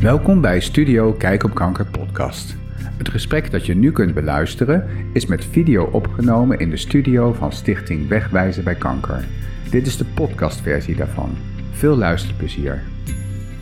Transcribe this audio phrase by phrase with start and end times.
[0.00, 2.56] Welkom bij Studio Kijk op Kanker podcast.
[2.98, 7.52] Het gesprek dat je nu kunt beluisteren is met video opgenomen in de studio van
[7.52, 9.24] Stichting Wegwijzen bij Kanker.
[9.70, 11.36] Dit is de podcastversie daarvan.
[11.72, 12.82] Veel luisterplezier.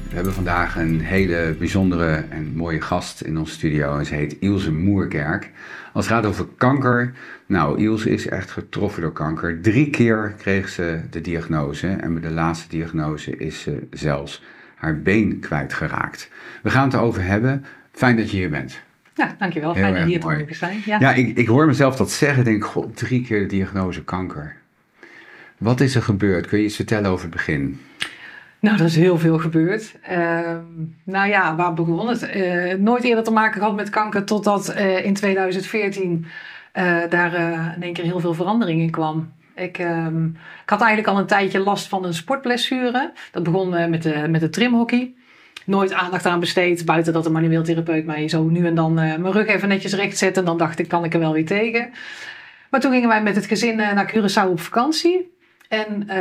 [0.09, 3.99] We hebben vandaag een hele bijzondere en mooie gast in onze studio.
[3.99, 5.51] En ze heet Ilse Moerkerk.
[5.93, 7.13] Als het gaat over kanker.
[7.47, 9.61] Nou, Ilse is echt getroffen door kanker.
[9.61, 11.89] Drie keer kreeg ze de diagnose.
[11.89, 14.43] En met de laatste diagnose is ze zelfs
[14.79, 16.31] haar been kwijtgeraakt.
[16.63, 17.65] We gaan het erover hebben.
[17.93, 18.81] Fijn dat je hier bent.
[19.15, 19.75] Ja, dankjewel.
[19.75, 20.83] Fijn dat hier te zijn.
[20.85, 22.45] Ja, ja ik, ik hoor mezelf dat zeggen.
[22.45, 24.57] denk, god, drie keer de diagnose kanker.
[25.59, 26.47] Wat is er gebeurd?
[26.47, 27.81] Kun je iets vertellen over het begin?
[28.61, 29.95] Nou, er is heel veel gebeurd.
[30.11, 30.57] Uh,
[31.05, 32.37] nou ja, waar begon het?
[32.37, 36.27] Uh, nooit eerder te maken gehad met kanker totdat uh, in 2014
[36.73, 37.35] eh, daar
[37.75, 39.33] in één keer heel veel verandering in kwam.
[39.59, 43.13] Ik, um, ik, had eigenlijk al een tijdje last van een sportblessure.
[43.33, 45.15] Dat begon met, de, met de trimhockey.
[45.65, 49.33] Nooit aandacht aan besteed, buiten dat de manueel therapeut mij zo nu en dan mijn
[49.33, 50.37] rug even netjes recht zet.
[50.37, 51.91] En dan dacht ik, kan ik er wel weer tegen.
[52.71, 55.37] Maar toen gingen wij met het gezin naar Curaçao op vakantie.
[55.69, 56.17] En uh,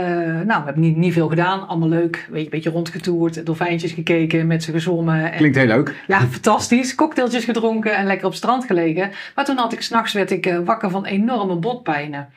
[0.46, 1.68] nou, we hebben niet, niet veel gedaan.
[1.68, 2.28] Allemaal leuk.
[2.30, 3.46] Weet je, een beetje rondgetoerd.
[3.46, 4.48] Dolfijntjes gekeken.
[4.48, 5.32] Met ze gezwommen.
[5.32, 6.04] Klinkt heel leuk.
[6.08, 6.96] Ja, fantastisch.
[6.96, 7.96] Cocktailtjes gedronken.
[7.96, 9.12] En lekker op het strand gelegen.
[9.36, 12.30] Maar toen had ik s'nachts werd ik uh, wakker van enorme botpijnen.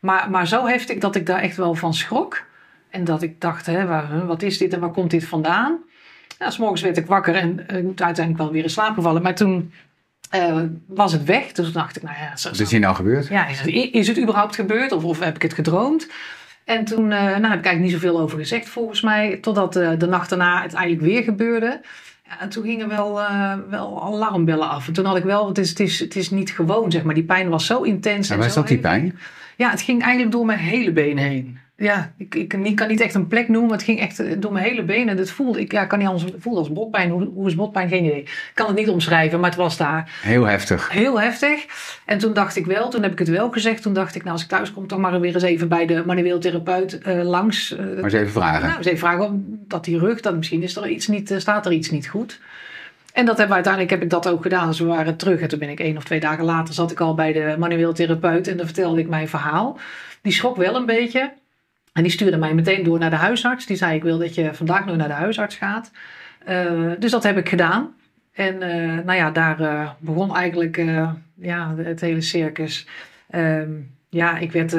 [0.00, 2.42] Maar, maar zo heftig dat ik daar echt wel van schrok.
[2.90, 5.78] En dat ik dacht, hè, waar, wat is dit en waar komt dit vandaan?
[6.38, 9.22] Nou, s'morgens werd ik wakker en uh, uiteindelijk wel weer in slaap gevallen.
[9.22, 9.72] Maar toen
[10.34, 11.52] uh, was het weg.
[11.52, 12.36] Dus dacht ik, nou ja...
[12.36, 13.28] Zo, is hier nou gebeurd?
[13.28, 14.92] Ja, is het, is het überhaupt gebeurd?
[14.92, 16.08] Of, of heb ik het gedroomd?
[16.64, 19.36] En toen uh, nou, heb ik eigenlijk niet zoveel over gezegd volgens mij.
[19.36, 21.80] Totdat uh, de nacht daarna het eigenlijk weer gebeurde.
[22.26, 23.20] Ja, en toen gingen wel,
[23.70, 24.86] wel alarmbellen af.
[24.86, 27.14] En toen had ik wel, het is, het, is, het is niet gewoon zeg maar.
[27.14, 28.30] Die pijn was zo intens.
[28.30, 29.18] En waar zat die pijn?
[29.60, 33.00] Ja, het ging eigenlijk door mijn hele been heen ja, ik, ik, ik, kan niet
[33.00, 35.08] echt een plek noemen, maar het ging echt door mijn hele benen.
[35.08, 37.10] En het voelde, ik ja, kan niet anders, het voelde als botpijn.
[37.10, 37.88] Hoe, hoe is botpijn?
[37.88, 38.20] Geen idee.
[38.20, 40.18] Ik kan het niet omschrijven, maar het was daar.
[40.22, 40.90] Heel heftig.
[40.90, 41.66] Heel heftig.
[42.06, 43.82] En toen dacht ik wel, toen heb ik het wel gezegd.
[43.82, 46.02] Toen dacht ik, nou als ik thuis kom, toch maar weer eens even bij de
[46.06, 47.72] manueel therapeut uh, langs.
[47.72, 48.66] Uh, maar eens even vragen.
[48.66, 51.72] Nou, eens even vragen dat die rug, dat misschien is er iets niet, staat er
[51.72, 52.40] iets niet goed.
[53.12, 54.66] En dat hebben uiteindelijk heb ik dat ook gedaan.
[54.66, 57.00] Dus we waren terug en toen ben ik één of twee dagen later zat ik
[57.00, 59.78] al bij de manueel therapeut en dan vertelde ik mijn verhaal.
[60.22, 61.32] Die schrok wel een beetje.
[61.92, 63.66] En die stuurde mij meteen door naar de huisarts.
[63.66, 65.90] Die zei: Ik wil dat je vandaag nog naar de huisarts gaat.
[66.48, 67.94] Uh, dus dat heb ik gedaan.
[68.32, 70.76] En uh, nou ja, daar uh, begon eigenlijk
[71.34, 72.86] ja, het hele circus.
[73.30, 73.70] Ehm,
[74.08, 74.76] ja, ik werd.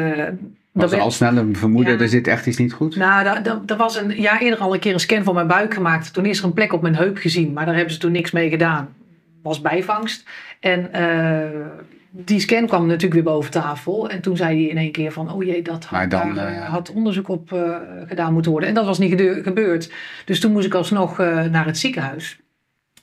[0.72, 2.96] Was er al snel een vermoeden, ja, er zit echt iets niet goed?
[2.96, 6.14] Nou, er was een jaar eerder al een keer een scan van mijn buik gemaakt.
[6.14, 8.32] Toen is er een plek op mijn heup gezien, maar daar hebben ze toen niks
[8.32, 8.90] mee gedaan.
[9.42, 10.30] Was bijvangst.
[10.59, 10.90] En
[12.12, 14.09] die scan kwam natuurlijk weer boven tafel.
[14.09, 16.70] En toen zei hij in één keer van, oh jee, dat had, dan, daar, uh,
[16.70, 17.76] had onderzoek op uh,
[18.08, 18.70] gedaan moeten worden.
[18.70, 19.92] En dat was niet gebeurd.
[20.26, 22.40] Dus toen moest ik alsnog naar het ziekenhuis.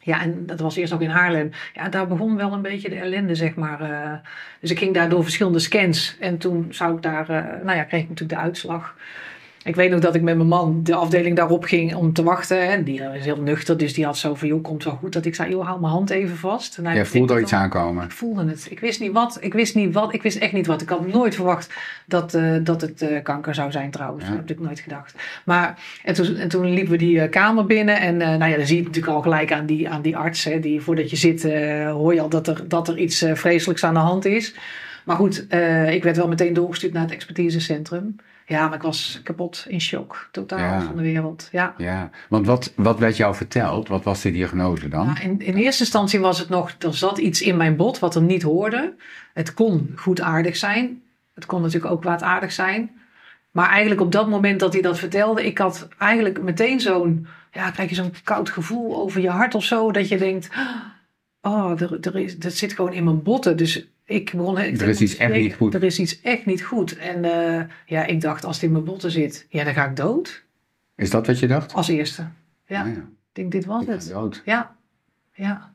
[0.09, 1.51] Ja, en dat was eerst ook in Haarlem.
[1.75, 4.23] Ja, daar begon wel een beetje de ellende, zeg maar.
[4.61, 6.17] dus ik ging daar door verschillende scans.
[6.21, 7.27] En toen zou ik daar,
[7.65, 8.95] nou ja, kreeg ik natuurlijk de uitslag.
[9.69, 12.69] Ik weet nog dat ik met mijn man de afdeling daarop ging om te wachten.
[12.69, 15.13] En die is heel nuchter, dus die had zo van, joh, komt wel goed.
[15.13, 16.79] Dat ik zei, joh, hou mijn hand even vast.
[16.79, 18.05] En Jij voelde al iets aankomen?
[18.05, 18.67] Ik voelde het.
[18.71, 19.39] Ik wist niet wat.
[19.41, 20.15] Ik wist niet wat.
[20.15, 20.83] Ik wist echt niet wat.
[20.83, 21.75] Ik had nooit verwacht
[22.07, 24.25] dat, uh, dat het uh, kanker zou zijn trouwens.
[24.25, 24.31] Ja.
[24.31, 25.15] Dat heb ik nooit gedacht.
[25.45, 28.01] Maar, en toen, en toen liepen we die uh, kamer binnen.
[28.01, 30.45] En nou ja, dan zie je natuurlijk al gelijk aan die, aan die arts.
[30.45, 31.43] Hè, die, voordat je zit,
[31.91, 34.55] hoor je al dat er, dat er iets vreselijks aan de hand is.
[35.05, 35.47] Maar goed,
[35.91, 38.17] ik werd wel meteen doorgestuurd naar het expertisecentrum.
[38.49, 40.29] Ja, maar ik was kapot in shock.
[40.33, 40.83] Totaal ja.
[40.83, 41.49] van de wereld.
[41.53, 42.11] Ja, ja.
[42.29, 43.89] want wat, wat werd jou verteld?
[43.89, 45.07] Wat was de diagnose dan?
[45.07, 48.15] Ja, in, in eerste instantie was het nog, er zat iets in mijn bot wat
[48.15, 48.95] er niet hoorde.
[49.35, 51.03] Het kon goedaardig zijn.
[51.35, 52.91] Het kon natuurlijk ook kwaadaardig zijn.
[53.51, 57.71] Maar eigenlijk op dat moment dat hij dat vertelde, ik had eigenlijk meteen zo'n, ja,
[57.71, 59.93] krijg je zo'n koud gevoel over je hart of zo.
[59.93, 60.49] Dat je denkt,
[61.41, 63.57] oh, er, er is, dat zit gewoon in mijn botten.
[63.57, 65.75] Dus ik begon, er is iets echt niet goed.
[65.75, 66.97] Er is iets echt niet goed.
[66.97, 69.97] En uh, ja, ik dacht, als het in mijn botten zit, ja, dan ga ik
[69.97, 70.45] dood.
[70.97, 71.75] Is dat wat je dacht?
[71.75, 72.29] Als eerste.
[72.67, 72.83] Ja.
[72.83, 72.93] Ah, ja.
[72.93, 74.09] Ik denk, dit was ik het.
[74.09, 74.43] Dood.
[74.45, 74.77] Ja.
[75.33, 75.73] Ja.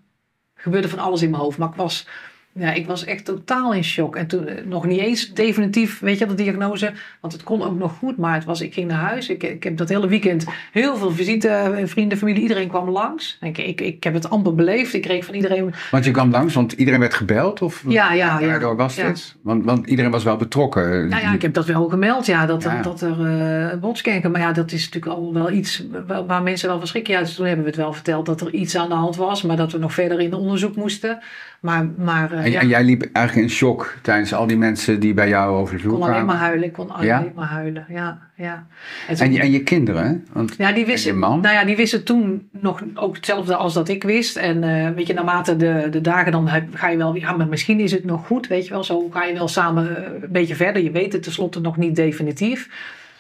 [0.54, 1.58] Er gebeurde van alles in mijn hoofd.
[1.58, 2.08] Maar ik was
[2.56, 4.16] ja, ik was echt totaal in shock.
[4.16, 6.92] En toen eh, nog niet eens definitief, weet je, de diagnose.
[7.20, 9.30] Want het kon ook nog goed, maar het was, ik ging naar huis.
[9.30, 13.38] Ik, ik heb dat hele weekend heel veel visite, eh, vrienden, familie, iedereen kwam langs.
[13.42, 14.94] Ik, ik, ik heb het amper beleefd.
[14.94, 15.74] Ik kreeg van iedereen...
[15.92, 17.62] Want je kwam langs, want iedereen werd gebeld?
[17.62, 18.40] Of ja, ja.
[18.40, 19.36] Daardoor ja, was het?
[19.42, 21.08] Want, want iedereen was wel betrokken.
[21.08, 22.46] Nou ja, ik heb dat wel gemeld, ja.
[22.46, 22.82] Dat, ja.
[22.82, 24.32] dat er uh, botskanker...
[24.32, 27.14] Maar ja, dat is natuurlijk al wel iets waar, waar mensen wel van schrikken.
[27.14, 29.42] Ja, dus toen hebben we het wel verteld dat er iets aan de hand was.
[29.42, 31.20] Maar dat we nog verder in onderzoek moesten.
[31.60, 32.60] Maar, maar En, ja.
[32.60, 35.76] en jij liep eigenlijk in shock tijdens al die mensen die bij jou over de
[35.80, 36.36] Ik vloer kon alleen kwamen.
[36.36, 36.68] maar huilen.
[36.68, 37.26] Ik kon alleen Ja?
[37.36, 37.86] maar huilen.
[37.90, 38.68] Ja, ja.
[39.08, 41.42] En, En, je, en je kinderen, want ja, die en wisten, man?
[41.42, 44.36] Nou ja, die wisten toen nog ook hetzelfde als dat ik wist.
[44.36, 47.48] En eh, weet je, naarmate de, de dagen dan heb- ga je wel, ja, maar
[47.48, 48.84] misschien is het nog goed, weet je wel.
[48.84, 50.84] Zo ga je wel samen eh, een beetje verder.
[50.84, 52.70] Je weet het tenslotte nog niet definitief.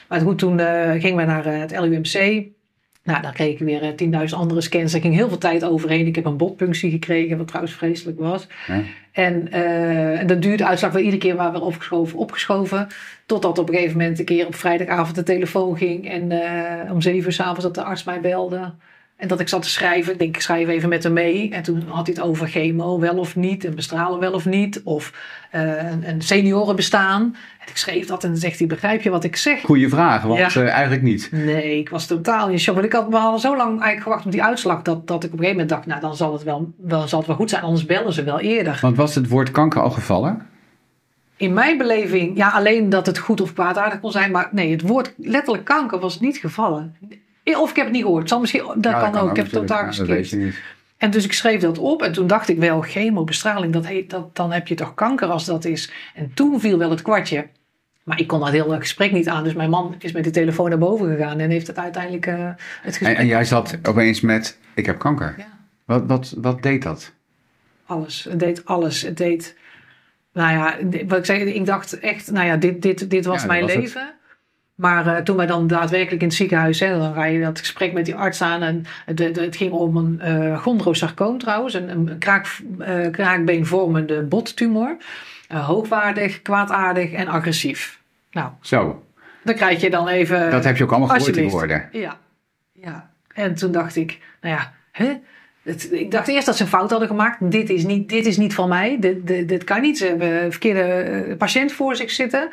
[0.07, 2.45] Maar goed, toen eh, gingen we naar het LUMC.
[3.03, 4.93] Nou, dan kreeg ik weer eh, 10.000 andere scans.
[4.93, 6.07] Er ging heel veel tijd overheen.
[6.07, 8.47] Ik heb een botpunctie gekregen, wat trouwens vreselijk was.
[8.67, 8.81] Ja.
[9.13, 12.87] En, en dat duurde de uitslag wel iedere keer waar we opgeschoven, opgeschoven.
[13.25, 16.09] Totdat op een gegeven moment een keer op vrijdagavond de telefoon ging.
[16.09, 18.73] En eh, om zeven uur s'avonds dat de arts mij belde.
[19.17, 20.13] En dat ik zat te schrijven.
[20.13, 21.49] Ik denk, ik schrijf even met hem mee.
[21.49, 23.65] En toen had hij het over chemo, wel of niet.
[23.65, 24.81] En bestralen, wel of niet.
[24.83, 25.13] Of
[25.51, 27.21] eh, een, een seniorenbestaan.
[27.59, 29.61] En ik schreef dat en dan zegt hij, begrijp je wat ik zeg?
[29.61, 30.61] Goeie vraag, want Ja.
[30.61, 31.29] eh, eigenlijk niet.
[31.31, 32.73] Nee, ik was totaal in shock.
[32.73, 34.81] Want ik had, we hadden zo lang eigenlijk gewacht op die uitslag.
[34.81, 37.17] Dat, dat ik op een gegeven moment dacht, nou dan zal het wel, wel, zal
[37.19, 37.63] het wel goed zijn.
[37.63, 38.77] Anders bellen ze wel eerder.
[38.81, 40.47] Want was het woord kanker al gevallen?
[41.37, 44.31] In mijn beleving, ja, alleen dat het goed of kwaadaardig kon zijn.
[44.31, 46.95] Maar nee, het woord letterlijk kanker was niet gevallen.
[47.43, 48.29] Of ik heb het niet gehoord.
[48.29, 49.29] Zal misschien, dat Ja, kan ook.
[49.29, 50.37] Ik heb het totaal geskipt.
[50.97, 52.01] En dus ik schreef dat op.
[52.01, 55.45] En toen dacht ik wel, chemobestraling, dat heet, dat, dan heb je toch kanker als
[55.45, 55.91] dat is.
[56.15, 57.47] En toen viel wel het kwartje.
[58.03, 59.43] Maar ik kon dat hele gesprek niet aan.
[59.43, 61.39] Dus mijn man is met de telefoon naar boven gegaan.
[61.39, 62.49] En heeft het uiteindelijk eh,
[62.81, 63.15] het gesprek...
[63.15, 65.35] En, en jij zat opeens met, ik heb kanker.
[65.37, 65.47] Ja.
[65.85, 67.13] Wat, wat, wat deed dat?
[67.85, 68.23] Alles.
[68.29, 69.01] Het deed alles.
[69.01, 69.57] Het deed.
[70.33, 73.47] Nou ja, wat ik zei, ik dacht echt, nou ja, dit, dit, dit was Ja,
[73.47, 73.97] mijn was het.
[74.83, 77.93] Maar eh, toen wij dan daadwerkelijk in het ziekenhuis, hè, dan ga je dat gesprek
[77.93, 78.61] met die arts aan.
[78.61, 84.97] En het, ging om een eh chondrosarcoom trouwens, een, een kraak, eh, kraakbeenvormende bottumor.
[85.47, 87.99] Hoogwaardig, kwaadaardig en agressief.
[88.31, 89.03] Nou, Zo,
[89.43, 90.51] dan krijg je dan even.
[90.51, 91.89] dat heb je ook allemaal gehoord die woorden.
[91.91, 92.17] Ja,
[92.71, 93.09] ja.
[93.33, 95.19] En toen dacht ik, nou ja, hè?
[95.61, 97.51] Het, ik dacht eerst dat ze een fout hadden gemaakt.
[97.51, 98.97] Dit is niet, dit is niet van mij.
[98.99, 99.97] Dit, dit, dit kan niet.
[99.97, 102.49] Ze hebben een verkeerde patiënt voor zich zitten.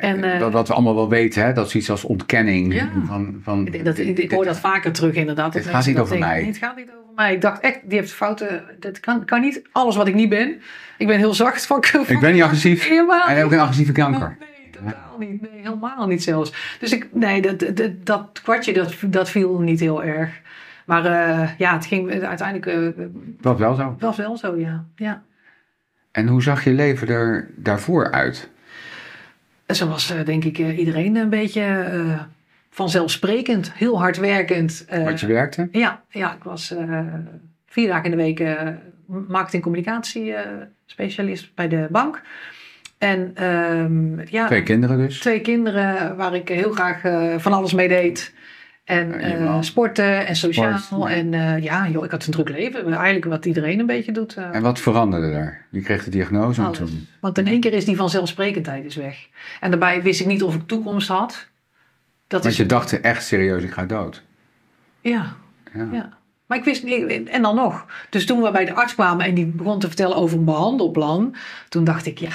[0.00, 1.52] En, eh, dat, wat we allemaal wel weten, hè?
[1.52, 2.74] dat is iets als ontkenning.
[2.74, 2.88] Ja.
[3.06, 5.52] Van, van, ik, dat, ik, ik hoor dat vaker terug inderdaad.
[5.52, 6.38] dat mensen gaat niet dat over mij.
[6.38, 7.34] Nee, het gaat niet over mij.
[7.34, 8.64] Ik dacht echt, die heeft fouten.
[8.80, 9.62] Dat kan, kan niet.
[9.72, 10.60] Alles wat ik niet ben.
[10.98, 13.92] Ik ben heel zacht van Ik ben niet agressief Helemaal en heb ook een agressieve
[13.92, 14.36] kanker.
[14.40, 15.40] Nee, totaal niet.
[15.40, 16.76] Nee, helemaal niet zelfs.
[16.80, 20.42] Dus ik, nee, dat, dat, dat kwartje, dat, dat viel niet heel erg.
[20.86, 23.04] Maar eh, ja, het ging uiteindelijk eh,
[23.40, 23.96] Dat wel zo.
[23.98, 24.84] was wel zo, ja.
[24.96, 25.22] ja.
[26.10, 28.50] En hoe zag je leven er daarvoor uit?
[29.66, 32.20] Zo was eh, denk ik eh, iedereen een beetje eh,
[32.70, 34.84] vanzelfsprekend, heel hard werkend.
[34.88, 35.68] eh, Wat je werkte?
[35.72, 36.74] Ja, ja, ik was
[37.66, 38.42] vier dagen in de week
[39.28, 40.34] marketing communicatie
[40.86, 42.22] specialist bij de bank.
[42.98, 45.18] En ehm, ja, Twee kinderen dus.
[45.20, 47.00] twee kinderen waar ik heel graag
[47.42, 48.34] van alles mee deed.
[48.84, 50.78] En eh, sporten en sociaal.
[50.78, 51.10] Sport.
[51.12, 52.92] En eh, ja, joh, ik had een druk leven.
[52.92, 54.34] Eigenlijk wat iedereen een beetje doet.
[54.36, 54.54] eh.
[54.54, 55.66] En wat veranderde daar?
[55.70, 57.06] Je kreeg de diagnose en toen...
[57.20, 59.26] Want in één keer is die vanzelfsprekendheid is weg.
[59.60, 61.48] En daarbij wist ik niet of ik toekomst had.
[62.26, 64.22] Dat Want is, je dacht echt serieus, ik ga dood.
[65.00, 65.32] Ja,
[65.74, 65.88] Ja.
[65.92, 66.08] ja.
[66.46, 67.86] Maar ik wist niet, en dan nog.
[68.10, 71.34] Dus toen we bij de arts kwamen en die begon te vertellen over een behandelplan.
[71.68, 72.32] Toen dacht ik, ja,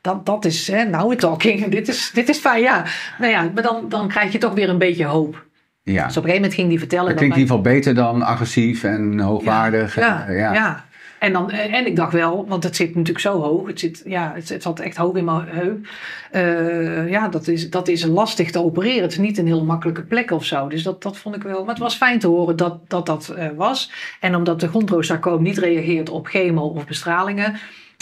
[0.00, 1.66] dat, dat is, hè, now we're talking.
[1.76, 2.84] Dit is, dit is fijn, ja.
[3.18, 5.44] Nou ja, maar dan, dan krijg je toch weer een beetje hoop.
[5.84, 6.06] Ja.
[6.06, 7.06] Dus op een gegeven moment ging die vertellen.
[7.06, 9.94] Dat klinkt in ieder geval beter dan agressief en hoogwaardig.
[9.94, 10.84] Ja, En, ja, ja.
[11.18, 13.66] En, dan, en ik dacht wel, want het zit natuurlijk zo hoog.
[13.66, 15.86] Het, zit, ja, het, het zat echt hoog in mijn heup.
[16.30, 19.02] Eh, ja, dat is, dat is lastig te opereren.
[19.02, 20.68] Het is niet een heel makkelijke plek of zo.
[20.68, 21.60] Dus dat, dat vond ik wel.
[21.60, 23.90] Maar het was fijn te horen dat dat, dat eh, was.
[24.20, 27.54] En omdat de chondrosarcoom niet reageert op chemo of bestralingen.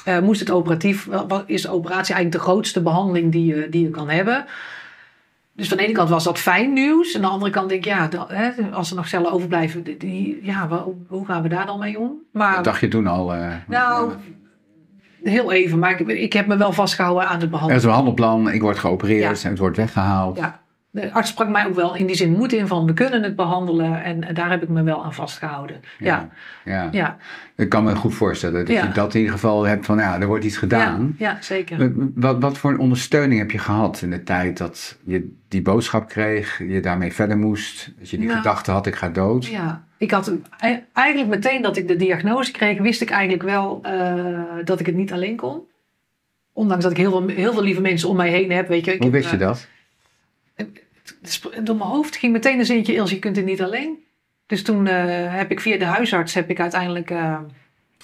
[0.05, 1.09] eh, moest het operatief,
[1.47, 4.45] is de operatie eigenlijk de grootste behandeling die je, die je kan hebben.
[5.55, 7.13] Dus van de ene kant was dat fijn nieuws.
[7.15, 9.83] En aan de andere kant denk ik, ja, dat, hè, als er nog cellen overblijven,
[9.83, 10.69] die- die, ja,
[11.09, 12.13] hoe gaan we daar dan mee om?
[12.33, 13.35] Maar Dat dacht je toen al.
[13.35, 14.13] eh, nou,
[15.23, 17.83] heel even, maar ik, ik heb me wel vastgehouden aan het er is behandelen.
[17.83, 20.37] een behandelplan, ik word geopereerd en het wordt weggehaald.
[20.39, 20.62] Ja.
[20.95, 23.37] De arts sprak mij ook wel in die zin moed in van we kunnen het
[23.37, 25.81] behandelen en, daar heb ik me wel aan vastgehouden.
[25.99, 26.29] Ja,
[26.65, 26.89] ja.
[26.93, 27.17] ja,
[27.57, 28.83] Ik kan me goed voorstellen dat Ja.
[28.87, 31.15] je dat in ieder geval hebt van ja, er wordt iets gedaan.
[31.19, 31.93] ja, zeker.
[32.15, 36.09] Wat, wat voor een ondersteuning heb je gehad in de tijd dat je die boodschap
[36.09, 38.39] kreeg, je daarmee verder moest, dat je die Nou.
[38.39, 39.47] gedachte had, ik ga dood?
[39.47, 43.79] Ja, ik had e- eigenlijk meteen dat ik de diagnose kreeg, wist ik eigenlijk wel
[43.83, 45.61] eh, dat ik het niet alleen kon.
[46.53, 48.69] Ondanks dat ik heel veel, heel veel lieve mensen om mij heen heb.
[48.69, 49.69] Weet je, ik Hoe heb, wist je eh, dat?
[51.63, 54.05] Door mijn hoofd ging meteen een zintje, Ilse, je kunt het niet alleen.
[54.47, 57.39] Dus toen eh, heb ik via de huisarts heb ik uiteindelijk eh,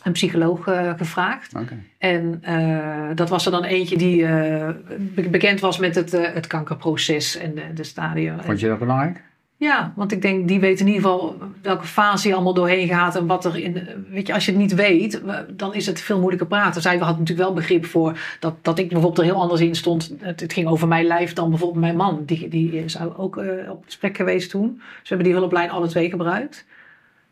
[0.02, 1.55] een psycholoog eh, gevraagd.
[1.55, 1.78] Oké.
[1.99, 2.43] En
[3.14, 4.26] dat was er dan eentje die
[4.99, 8.43] be- bekend was met het, het kankerproces en de, de stadium.
[8.43, 9.23] Vond je dat belangrijk?
[9.61, 13.17] Ja, want ik denk, die weet in ieder geval welke fase je allemaal doorheen gaat
[13.17, 13.88] en wat er in.
[14.11, 16.83] Weet je, als je het niet weet, dan is het veel moeilijker praten.
[16.83, 20.15] Zij had natuurlijk wel begrip voor dat, dat ik bijvoorbeeld er heel anders in stond.
[20.19, 22.23] Het, het ging over mijn lijf dan bijvoorbeeld mijn man.
[22.27, 24.77] Die, die is ook uh, op gesprek geweest toen.
[24.77, 26.67] We hebben die hulplijn alle twee gebruikt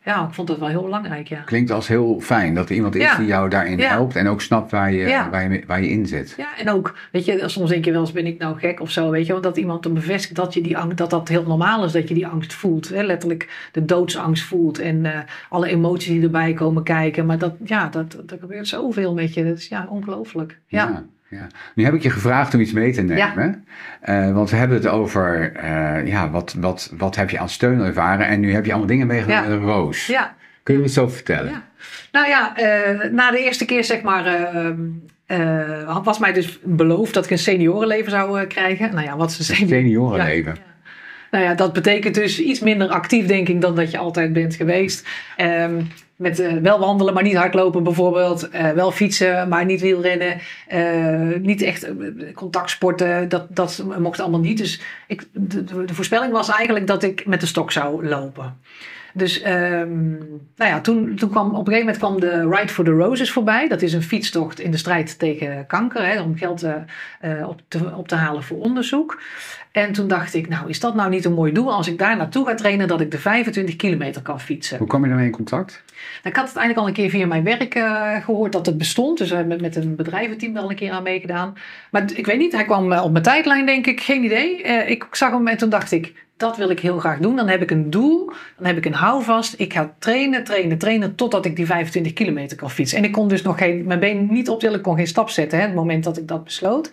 [0.07, 1.41] ja, ik vond dat wel heel belangrijk, ja.
[1.41, 4.71] Klinkt als heel fijn dat er iemand is die jou daarin helpt en ook snapt
[4.71, 6.33] waar je, waar, je, waar je in zit.
[6.37, 8.91] Ja, en ook, weet je, soms denk je wel eens ben ik nou gek of
[8.91, 11.43] zo, weet je, want dat iemand dan bevestigt dat je die angst, dat dat heel
[11.43, 12.89] normaal is, dat je die angst voelt.
[12.89, 13.03] Hè?
[13.03, 17.25] Letterlijk de doodsangst voelt en uh, alle emoties die erbij komen kijken.
[17.25, 19.43] Maar dat, ja, dat, dat gebeurt zoveel met je.
[19.43, 20.59] Dat is ja, ongelooflijk.
[20.67, 21.05] ja.
[21.29, 21.47] Ja.
[21.75, 23.65] Nu heb ik je gevraagd om iets mee te nemen.
[24.05, 24.27] Ja.
[24.27, 27.79] Uh, want we hebben het over uh, ja, wat, wat, wat heb je aan steun
[27.79, 28.27] ervaren.
[28.27, 29.25] En nu heb je allemaal dingen met
[29.61, 30.07] Roos.
[30.07, 30.35] Ja.
[30.63, 31.51] Kun je me over vertellen?
[31.51, 31.63] Ja.
[32.11, 34.23] Nou ja, uh, na de eerste keer zeg maar...
[36.03, 38.93] was mij dus beloofd dat ik een seniorenleven zou krijgen.
[38.93, 39.83] Nou ja, wat is een senioren...
[39.83, 40.57] seniorenleven?
[41.31, 44.55] Nou ja, dat betekent dus iets minder actief, denk ik, dan dat je altijd bent
[44.55, 45.07] geweest.
[45.37, 48.49] Um, met uh, wel wandelen, maar niet hardlopen bijvoorbeeld.
[48.53, 50.39] Uh, wel fietsen, maar niet wielrennen.
[50.73, 51.87] Uh, niet echt
[52.33, 53.29] contactsporten.
[53.29, 54.57] Dat, dat mocht allemaal niet.
[54.57, 58.57] Dus ik, de, voorspelling was eigenlijk dat ik met de stok zou lopen.
[59.13, 60.17] Dus um,
[60.55, 63.31] nou ja, toen, toen kwam op een gegeven moment kwam de Ride for the Roses
[63.31, 63.67] voorbij.
[63.67, 66.05] Dat is een fietstocht in de strijd tegen kanker.
[66.05, 66.65] Hè, om geld
[67.47, 69.21] op, te, op te halen voor onderzoek.
[69.77, 72.17] En toen dacht ik, nou is dat nou niet een mooi doel als ik daar
[72.17, 74.77] naartoe ga trainen dat ik de 25 kilometer kan fietsen.
[74.77, 75.83] Hoe kwam je daarmee in contact?
[75.95, 78.77] Nou, ik had het eigenlijk al een keer via mijn werk uh, gehoord dat het
[78.77, 79.17] bestond.
[79.17, 81.53] Dus we hebben met een bedrijventeam wel een keer aan meegedaan.
[81.91, 84.63] Maar ik weet niet, hij kwam op mijn tijdlijn denk ik, geen idee.
[84.63, 87.35] Uh, ik zag hem en toen dacht ik, dat wil ik heel graag doen.
[87.35, 89.53] Dan heb ik een doel, dan heb ik een houvast.
[89.57, 92.97] Ik ga trainen, trainen, trainen totdat ik die 25 kilometer kan fietsen.
[92.97, 95.59] En ik kon dus nog geen, mijn been niet optillen, ik kon geen stap zetten.
[95.59, 96.91] Hè, het moment dat ik dat besloot.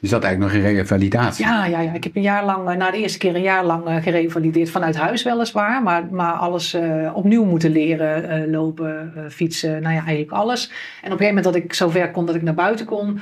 [0.00, 1.44] Je zat eigenlijk nog in revalidatie?
[1.44, 3.64] Ja, ja, ja, ik heb een jaar lang, eh, na de eerste keer een jaar
[3.64, 4.70] lang eh, gerevalideerd.
[4.70, 8.42] Vanuit huis weliswaar, maar, maar alles uh, opnieuw moeten leren.
[8.42, 10.66] Uh, lopen, uh, fietsen, nou ja, eigenlijk alles.
[10.68, 13.20] En op een gegeven moment dat ik zover kon dat ik naar buiten kon,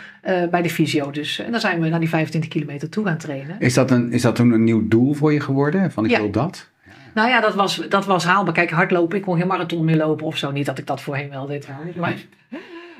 [0.51, 1.11] bij de fysio.
[1.11, 3.57] Dus, en dan zijn we naar die 25 kilometer toe gaan trainen.
[3.59, 5.93] Is dat, een, is dat toen een nieuw doel voor je geworden?
[5.93, 6.19] Van ik ja.
[6.19, 6.71] wil dat?
[7.15, 8.53] Nou ja, dat was, dat was haalbaar.
[8.53, 10.51] Kijk, hardlopen, ik kon geen marathon meer lopen of zo.
[10.51, 11.69] Niet dat ik dat voorheen wel deed.
[11.97, 12.15] Maar,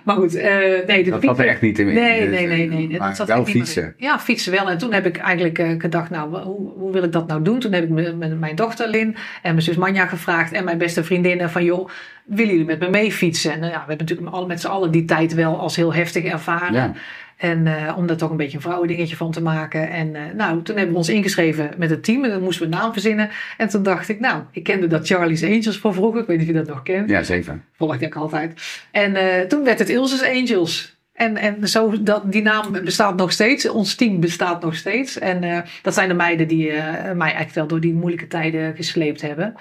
[0.07, 0.43] maar goed, uh,
[0.87, 1.05] nee.
[1.05, 1.87] De dat er echt niet in.
[1.87, 2.69] Nee, nee, nee.
[2.69, 3.95] nee, dat zat wel fietsen.
[3.97, 4.71] ja, fietsen wel.
[4.71, 7.59] En toen heb ik eigenlijk uh, gedacht, nou, hoe, hoe, wil ik dat nou doen?
[7.59, 11.05] Toen heb ik met mijn dochter Lin en mijn zus Manja gevraagd en mijn beste
[11.05, 11.89] vriendinnen van, joh,
[12.25, 13.53] willen jullie met me mee fietsen?
[13.53, 15.95] En uh, ja, we hebben natuurlijk alle, met z'n allen die tijd wel als heel
[15.95, 16.75] heftig ervaren.
[16.75, 16.93] Ja.
[17.37, 19.91] En uh, om daar toch een beetje een vrouwendingetje van te maken.
[19.91, 22.25] En uh, nou, toen hebben we ons ingeschreven met het team.
[22.25, 23.31] En dan moesten we een naam verzinnen.
[23.57, 26.21] En toen dacht ik, nou, ik kende dat Charlie's Angels van vroeger.
[26.21, 27.11] Ik weet niet of je dat nog kent.
[27.11, 27.61] Ja, zeker.
[27.73, 28.63] Volgde ik altijd.
[28.91, 30.99] En uh, toen werd het Ilse's Angels.
[31.13, 33.69] En, en zo, dat, die naam bestaat nog steeds.
[33.69, 35.19] Ons team bestaat nog steeds.
[35.19, 36.73] En dat zijn de meiden die
[37.15, 39.55] mij eigenlijk wel door die moeilijke tijden gesleept hebben.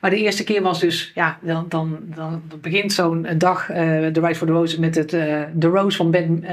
[0.00, 4.34] Maar de eerste keer was dus, ja, dan, dan, dan begint zo'n dag, de Ride
[4.34, 5.10] for the Rose, met het,
[5.54, 6.44] de Rose van Ben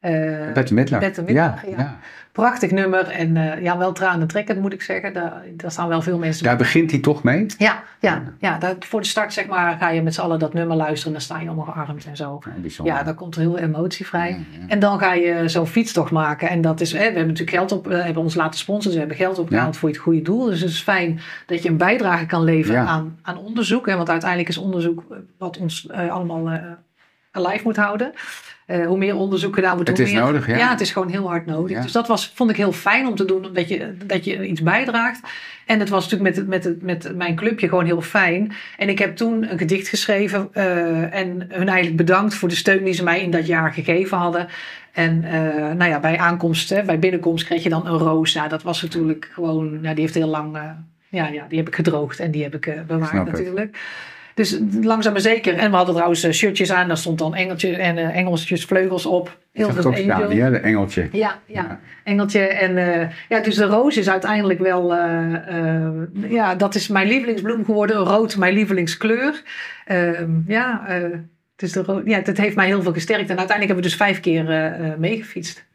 [0.00, 1.00] uh, Bette Midler.
[1.00, 1.76] Bette Midler, ja.
[1.76, 1.98] ja.
[2.32, 5.12] Prachtig nummer en uh, ja, wel tranen trekkend moet ik zeggen.
[5.12, 7.46] Daar, daar staan wel veel mensen Daar begint hij toch mee?
[7.58, 8.58] Ja, ja, ja.
[8.78, 11.20] Voor de start zeg maar ga je met z'n allen dat nummer luisteren en dan
[11.20, 12.40] sta je allemaal gearmd en zo.
[12.66, 14.30] Ja, ja daar komt er heel emotie vrij.
[14.30, 17.56] Ja, en dan ga je zo'n fietstocht maken en dat is, hè, we hebben natuurlijk
[17.56, 20.22] geld op, we hebben ons laten sponsoren, dus we hebben geld opgehaald voor het goede
[20.22, 20.44] doel.
[20.44, 23.86] Dus het is fijn dat je een bijdrage kan leveren aan, aan onderzoek.
[23.86, 25.02] Hè, want uiteindelijk is onderzoek
[25.38, 26.48] wat ons uh, allemaal
[27.30, 28.12] alive moet houden.
[28.66, 30.22] Uh, hoe meer onderzoek gedaan wordt, het hoe is meer.
[30.22, 30.56] nodig, ja.
[30.56, 30.70] ja.
[30.70, 31.76] het is gewoon heel hard nodig.
[31.76, 31.82] Ja.
[31.82, 34.62] Dus dat was, vond ik heel fijn om te doen, omdat je, dat je iets
[34.62, 35.20] bijdraagt.
[35.66, 38.52] En het was natuurlijk met, met, met mijn clubje gewoon heel fijn.
[38.76, 42.84] En ik heb toen een gedicht geschreven uh, en hun eigenlijk bedankt voor de steun
[42.84, 44.48] die ze mij in dat jaar gegeven hadden.
[44.92, 45.32] En uh,
[45.72, 48.34] nou ja, bij aankomst, hè, bij binnenkomst kreeg je dan een roos.
[48.34, 50.58] Nou, dat was natuurlijk gewoon, nou, die heeft heel lang,
[51.08, 53.76] ja, ja, die heb ik gedroogd en die heb ik bewaard natuurlijk.
[53.76, 53.80] Het.
[54.34, 55.54] Dus langzaam maar zeker.
[55.54, 56.88] En we hadden trouwens uh, shirtjes aan.
[56.88, 59.38] Daar stond dan engeltje en uh, engelsjes vleugels op.
[59.52, 61.08] Heel veel de engeltje.
[61.12, 61.80] Ja, ja, ja.
[62.04, 62.40] engeltje.
[62.40, 64.94] En uh, ja, dus de roos is uiteindelijk wel...
[66.28, 67.96] ja, dat is mijn lievelingsbloem geworden.
[67.96, 69.42] Rood, mijn lievelingskleur.
[69.84, 70.86] Ehm, ja,
[71.56, 73.30] dus de ja, dat heeft mij heel veel gesterkt.
[73.30, 75.68] En uiteindelijk hebben we dus vijf keer meegefietst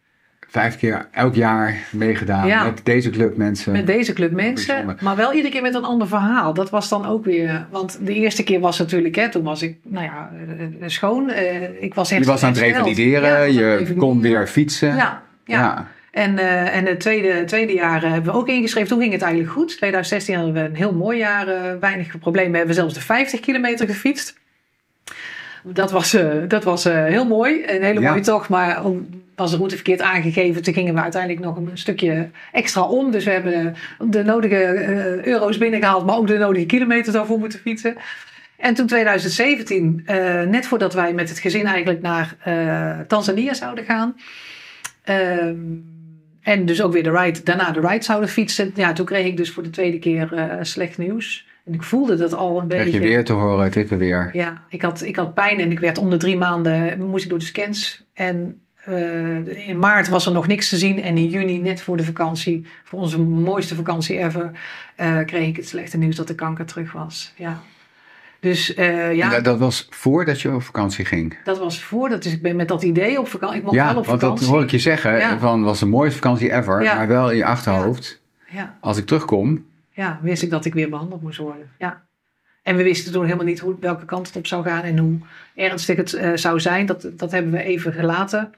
[0.56, 3.72] vijf keer elk jaar meegedaan met deze club mensen.
[3.72, 6.54] Met deze club mensen, maar wel iedere keer met een ander verhaal.
[6.54, 9.78] Dat was dan ook weer, want de eerste keer was natuurlijk, hè, toen was ik,
[9.84, 11.30] nou ja, eh, eh, schoon.
[11.30, 14.96] Uh, ik was Je was aan het revalideren, ja, je kon weer fietsen.
[14.96, 15.88] Ja, ja.
[16.12, 18.90] En, uh, en het tweede, tweede jaar hebben we ook ingeschreven.
[18.90, 19.68] Toen ging het eigenlijk goed.
[19.78, 22.52] 2016 hadden we een heel mooi jaar, uh, weinig problemen.
[22.52, 24.38] We hebben zelfs de 50 kilometer gefietst.
[25.64, 28.50] Dat was, dat was heel mooi, een hele mooie tocht.
[28.50, 28.82] Maar
[29.36, 30.64] was de route verkeerd aangegeven.
[30.64, 33.12] Toen gingen we uiteindelijk nog een stukje extra om.
[33.12, 33.76] Dus we hebben
[34.10, 37.96] de nodige uh, euro's binnengehaald, maar ook de nodige kilometers daarvoor moeten fietsen.
[38.58, 43.86] En toen 2017, uh, net voordat wij met het gezin eigenlijk naar uh, Tanzania zouden
[43.86, 44.16] gaan.
[45.04, 45.56] Ehm,
[46.42, 48.72] en dus ook weer de ride, daarna de ride zouden fietsen.
[48.76, 51.48] Ja, toen kreeg ik dus voor de tweede keer slecht nieuws.
[51.66, 52.84] En ik voelde dat al een beetje.
[52.84, 54.30] Krijg je weer te horen, dit weer.
[54.34, 57.30] Ja, ik had, ik had pijn en ik werd om de drie maanden, moest ik
[57.30, 58.06] door de scans.
[58.14, 61.02] En uh, in maart was er nog niks te zien.
[61.02, 64.52] En in juni, net voor de vakantie, voor onze mooiste vakantie ever,
[64.98, 67.34] uh, kreeg ik het slechte nieuws dat de kanker terug was.
[67.36, 67.62] Ja.
[68.40, 69.30] Dus uh, ja.
[69.30, 71.38] Dat, dat, was voordat je op vakantie ging?
[71.44, 73.58] Dat was voordat, dus ik ben met dat idee op vakantie.
[73.58, 74.46] Ik mocht ja, wel op want vakantie.
[74.46, 75.40] dat hoor ik je zeggen, Ja.
[75.40, 76.96] van was de mooiste vakantie ever, Ja.
[76.96, 78.22] maar wel in je achterhoofd.
[78.50, 81.70] Ja, Als ik terugkom, ja, wist ik dat ik weer behandeld moest worden.
[81.78, 82.04] Ja.
[82.64, 85.18] En we wisten toen helemaal niet hoe, welke kant het op zou gaan en hoe
[85.56, 86.86] ernstig het eh, zou zijn.
[86.86, 88.54] Dat, dat hebben we even gelaten.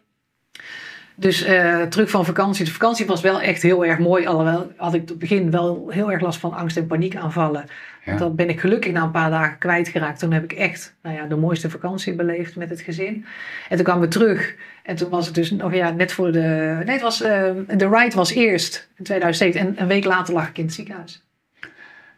[1.20, 2.66] Dus eh, terug van vakantie.
[2.66, 4.26] De vakantie was wel echt heel erg mooi.
[4.26, 7.66] Alhoewel had ik op het begin wel heel erg last van angst- en paniekaanvallen.
[8.06, 8.18] Ja.
[8.18, 10.20] Dat ben ik gelukkig na een paar dagen kwijtgeraakt.
[10.20, 13.26] Toen heb ik echt nou ja, de mooiste vakantie beleefd met het gezin.
[13.70, 14.56] En toen kwamen we terug.
[14.84, 16.40] En toen was het dus nog ja, net voor de...
[16.86, 19.60] Nee, het was, eh, de ride was eerst in 2007.
[19.60, 21.26] En een week later lag ik in het ziekenhuis.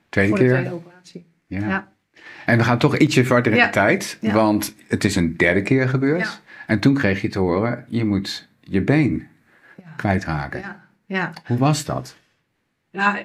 [0.09, 0.53] tweede Voor de keer.
[0.53, 1.25] tweede operatie.
[1.47, 1.59] Ja.
[1.67, 1.87] Ja.
[2.45, 3.65] En we gaan toch ietsje verder in Ja.
[3.65, 4.33] de tijd, Ja.
[4.33, 6.41] want het is een derde keer gebeurd.
[6.69, 9.27] En toen kreeg je te horen, je moet je been
[9.77, 9.83] Ja.
[9.95, 10.59] kwijtraken.
[10.59, 10.79] Ja.
[11.05, 11.31] ja.
[11.45, 12.15] Hoe was dat?
[12.89, 13.17] Ja,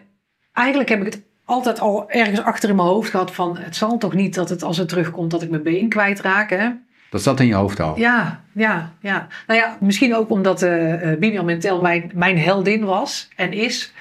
[0.52, 3.56] eigenlijk heb ik het altijd al ergens achter in mijn hoofd gehad van...
[3.58, 6.70] het zal toch niet dat het als het terugkomt dat ik mijn been kwijtraak, hè?
[7.10, 7.98] Dat zat in je hoofd al.
[7.98, 9.26] Ja, ja, ja.
[9.46, 13.92] Nou ja, misschien ook omdat uh, Bibian Mentel mijn, mijn heldin was en is.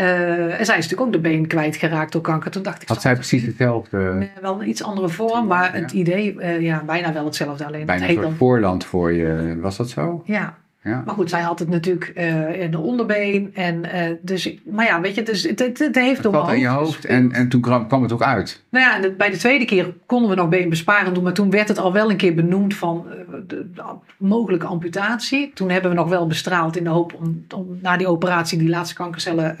[0.00, 2.50] Uh, en zij is natuurlijk ook de been kwijtgeraakt door kanker.
[2.50, 2.88] Toen dacht ik...
[2.88, 4.28] Had zij precies hetzelfde?
[4.40, 7.66] Wel een iets andere vorm, maar het idee, uh, ja, bijna wel hetzelfde.
[7.66, 8.36] Alleen Bijna het een heet soort dan...
[8.36, 10.22] voorland voor je, was dat zo?
[10.24, 11.02] Ja, Ja.
[11.04, 13.50] maar goed, zij had het natuurlijk uh, in de onderbeen.
[13.54, 16.66] En, uh, dus, maar ja, weet je, dus, het, het, het heeft Het in je
[16.66, 18.62] hoofd en, en toen kwam, het ook uit.
[18.68, 21.22] Nou ja, en bij de tweede keer konden we nog been besparen doen.
[21.22, 23.66] Maar toen werd het al wel een keer benoemd van uh, de,
[24.16, 25.50] mogelijke amputatie.
[25.54, 28.68] Toen hebben we nog wel bestraald in de hoop om, om na die operatie die
[28.68, 29.56] laatste kankercellen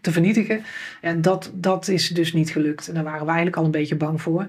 [0.00, 0.60] te vernietigen.
[1.00, 2.88] En dat, dat is dus niet gelukt.
[2.88, 4.46] En daar waren we eigenlijk al een beetje bang voor.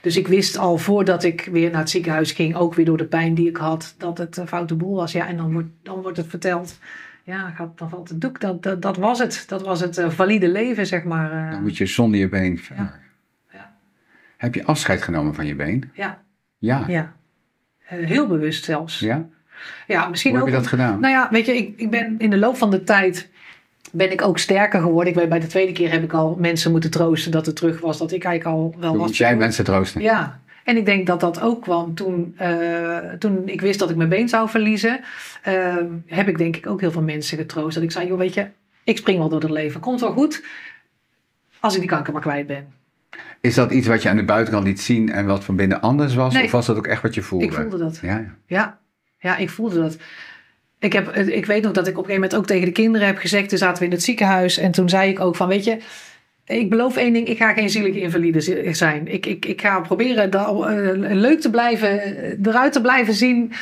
[0.00, 3.04] Dus ik wist al voordat ik weer naar het ziekenhuis ging, ook weer door de
[3.04, 5.12] pijn die ik had, dat het een foute boel was.
[5.12, 6.78] Ja, en dan wordt, dan wordt het verteld.
[7.24, 8.40] Ja, gaat, dan valt het doek.
[8.40, 9.44] Dat, dat, dat was het.
[9.48, 11.32] Dat was het uh, valide leven, zeg maar.
[11.32, 12.84] Uh, Dan moet je zonder je been verder.
[12.84, 13.58] Ja.
[13.58, 13.72] Ja.
[14.36, 15.90] Heb je afscheid genomen van je been?
[15.94, 16.22] Ja.
[16.58, 16.84] Ja.
[16.88, 17.12] ja.
[17.92, 18.98] Uh, heel bewust zelfs.
[18.98, 19.28] Ja?
[19.86, 20.46] Ja, misschien Hoe ook.
[20.46, 21.00] heb je dat gedaan?
[21.00, 23.30] Nou ja, weet je, ik, ik ben in de loop van de tijd
[23.92, 25.12] ben ik ook sterker geworden.
[25.12, 27.80] Ik weet, bij de tweede keer heb ik al mensen moeten troosten dat het terug
[27.80, 27.98] was.
[27.98, 29.18] Dat ik eigenlijk al wel was.
[29.18, 30.00] jij mensen troosten?
[30.00, 33.96] Ja, en ik denk dat dat ook kwam toen, uh, toen ik wist dat ik
[33.96, 35.00] mijn been zou verliezen.
[35.48, 35.76] Uh,
[36.06, 37.74] heb ik denk ik ook heel veel mensen getroost.
[37.74, 38.46] Dat ik zei, joh weet je,
[38.84, 39.80] ik spring wel door het leven.
[39.80, 40.42] Komt wel goed
[41.60, 42.72] als ik die kanker maar kwijt ben.
[43.40, 46.14] Is dat iets wat je aan de buitenkant liet zien en wat van binnen anders
[46.14, 46.34] was?
[46.34, 46.44] Nee.
[46.44, 47.44] Of was dat ook echt wat je voelde?
[47.44, 47.98] Ik voelde dat.
[48.02, 48.34] Ja, ja.
[48.46, 48.78] Ja,
[49.18, 49.96] ja ik voelde dat.
[50.80, 53.06] Ik, heb, ik weet nog dat ik op een gegeven moment ook tegen de kinderen
[53.06, 53.48] heb gezegd.
[53.48, 55.78] Toen zaten we in het ziekenhuis en toen zei ik ook van, weet je,
[56.46, 59.08] ik beloof één ding, ik ga geen zielige invalide zijn.
[59.08, 62.00] Ik, ik, ik ga proberen uh, leuk te blijven,
[62.42, 63.52] eruit te blijven zien.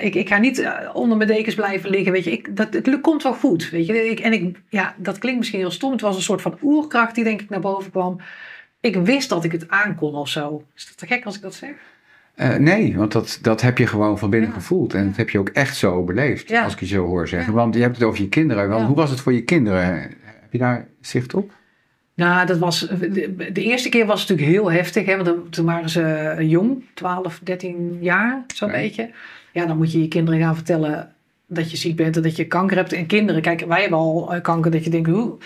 [0.00, 2.12] Ik, ik ga niet onder mijn dekens blijven liggen.
[2.12, 3.70] Weet je, ik, dat, het komt wel goed.
[3.70, 4.20] Weet je.
[4.22, 5.92] En ik, ja, dat klinkt misschien heel stom.
[5.92, 8.20] Het was een soort van oerkracht die denk ik naar boven kwam.
[8.80, 10.64] Ik wist dat ik het aankon of zo.
[10.74, 11.70] Is dat te gek als ik dat zeg?
[12.36, 14.54] Uh, nee, want dat, dat heb je gewoon van binnen ja.
[14.54, 14.94] gevoeld.
[14.94, 16.64] En dat heb je ook echt zo beleefd, ja.
[16.64, 17.52] als ik je zo hoor zeggen.
[17.52, 18.68] Want je hebt het over je kinderen.
[18.68, 20.00] Want hoe was het voor je kinderen?
[20.22, 21.52] Heb je daar zicht op?
[22.14, 25.06] Nou, dat was, de, de, eerste keer was het natuurlijk heel heftig.
[25.06, 28.82] Hè, want toen waren ze jong, 12, 13 jaar, zo'n Nee.
[28.82, 29.10] beetje.
[29.52, 31.12] Ja, dan moet je je kinderen gaan vertellen
[31.46, 32.92] dat je ziek bent en dat je kanker hebt.
[32.92, 35.38] En kinderen, kijk, wij hebben al eh, kanker dat je denkt, hoe...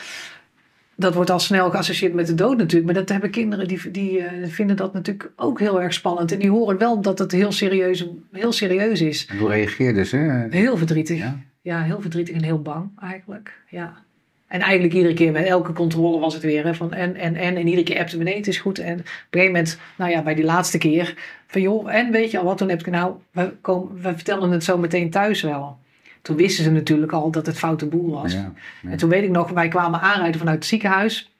[0.99, 2.85] Dat wordt al snel geassocieerd met de dood natuurlijk.
[2.85, 6.33] Maar dat hebben kinderen, die, die uh, vinden dat natuurlijk ook heel erg spannend.
[6.33, 9.27] En die horen wel dat het heel serieus, heel serieus is.
[9.27, 10.47] En hoe reageerden ze?
[10.51, 11.19] Heel verdrietig.
[11.19, 11.39] Ja?
[11.63, 13.53] ja, heel verdrietig en heel bang eigenlijk.
[13.71, 14.05] Ja.
[14.47, 16.65] En eigenlijk iedere keer bij elke controle was het weer.
[16.65, 17.57] Hè, van en, en, en.
[17.57, 18.79] En iedere keer appte me nee, het is goed.
[18.79, 21.15] En op een gegeven moment, nou ja, bij die laatste keer.
[21.47, 24.51] Van joh, en weet je al wat, toen heb ik nou, we, komen, we vertellen
[24.51, 25.79] het zo meteen thuis wel.
[26.27, 28.33] Toen wisten ze natuurlijk al dat het foute boel was.
[28.33, 28.91] Ja, ja.
[28.91, 31.33] En toen weet ik nog, wij kwamen aanrijden vanuit het ziekenhuis.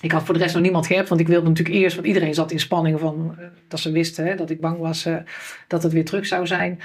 [0.00, 2.34] Ik had voor de rest nog niemand geappt, want ik wilde natuurlijk eerst, want iedereen
[2.34, 5.16] zat in spanning van uh, dat ze wisten hè, dat ik bang was uh,
[5.68, 6.80] dat het weer terug zou zijn.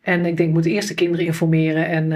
[0.00, 1.88] En ik denk, ik moet eerst de kinderen informeren.
[1.88, 2.10] En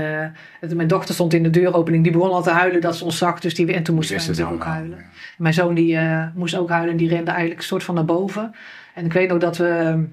[0.60, 3.18] uh, mijn dochter stond in de deuropening, die begon al te huilen dat ze ons
[3.18, 3.40] zag.
[3.40, 4.98] Dus die, en toen moest ze natuurlijk ook huilen.
[4.98, 5.04] Ja.
[5.38, 5.98] Mijn zoon die
[6.34, 8.54] moest ook huilen en die rende eigenlijk een soort van naar boven.
[8.94, 10.04] En ik weet nog dat we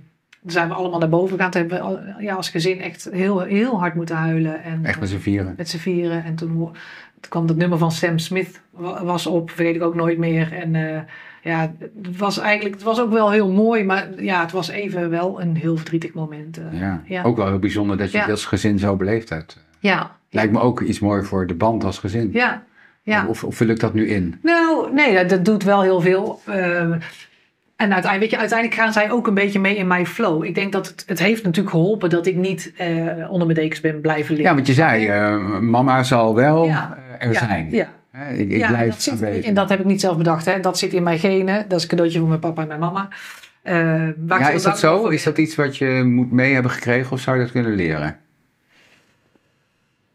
[0.45, 1.51] zijn we allemaal naar boven gegaan.
[1.51, 4.63] Toen hebben we ja, als gezin echt heel, heel hard moeten huilen.
[4.63, 5.53] En, Echt met z'n vieren.
[5.57, 6.23] met z'n vieren.
[6.23, 6.69] En toen,
[7.29, 10.53] kwam dat nummer van Sam Smith wa- was op, vergeet ik ook nooit meer.
[10.53, 11.01] En eh,
[11.43, 15.09] ja, het was eigenlijk, het was ook wel heel mooi, maar ja, het was even
[15.09, 16.57] wel een heel verdrietig moment.
[16.57, 16.79] eh.
[16.79, 17.01] Ja.
[17.05, 17.23] Ja.
[17.23, 18.23] Ook wel heel bijzonder dat je Ja.
[18.23, 19.63] het als gezin zo beleefd hebt.
[19.79, 22.29] ja, Lijkt me ook iets mooi voor de band als gezin.
[22.33, 22.63] ja,
[23.01, 23.25] ja.
[23.27, 24.39] Of, of vul ik dat nu in?
[24.43, 26.41] Nou, nee, dat, dat doet wel heel veel.
[26.45, 26.91] Eh,
[27.79, 30.43] en uiteindelijk, weet je, uiteindelijk gaan zij ook een beetje mee in mijn flow.
[30.43, 33.79] Ik denk dat het, het heeft natuurlijk geholpen dat ik niet eh, onder mijn dekens
[33.79, 34.49] ben blijven liggen.
[34.49, 36.97] Ja, want je zei, eh, mama zal wel Ja.
[37.19, 37.69] eh, er Ja, zijn.
[37.71, 37.87] Ja,
[38.37, 40.45] Ik, blijf dat zit, en dat heb ik niet zelf bedacht.
[40.45, 40.59] Hè.
[40.59, 41.65] Dat zit in mijn genen.
[41.67, 43.07] Dat is een cadeautje voor mijn papa en mijn mama.
[44.17, 45.07] Waar ik Ja, is dat zo?
[45.07, 48.17] Is dat iets wat je moet mee hebben gekregen of zou je dat kunnen leren?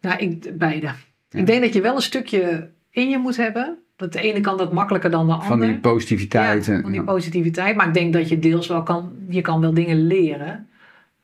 [0.00, 0.90] Nou, ik, beide.
[1.30, 3.78] Ik denk dat je wel een stukje in je moet hebben.
[3.96, 5.48] Dat de ene kan dat makkelijker dan de andere.
[5.48, 6.66] Van die positiviteit.
[6.66, 7.76] Ja, van die positiviteit.
[7.76, 10.68] Maar ik denk dat je deels wel kan, je kan wel dingen leren.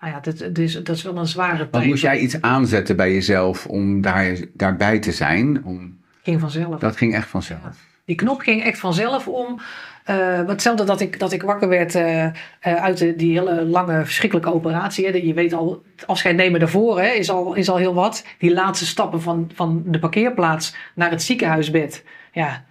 [0.00, 1.86] Nou ja, dat, dus, dat is wel een zware Want tijd.
[1.86, 5.64] moest jij iets aanzetten bij jezelf om daar, daarbij te zijn?
[5.64, 6.78] Om, ging vanzelf.
[6.78, 7.88] dat ging echt vanzelf.
[8.04, 9.60] Die knop ging echt vanzelf om.
[10.04, 14.04] Eh, hetzelfde dat ik, dat ik wakker werd eh, eh, uit de, die hele lange
[14.04, 15.06] verschrikkelijke operatie.
[15.06, 15.16] Hè.
[15.16, 18.24] Je weet al, het afscheid nemen daarvoor hè, is, al, is al heel wat.
[18.38, 22.04] Die laatste stappen van, van de parkeerplaats naar het ziekenhuisbed.
[22.32, 22.64] Ja,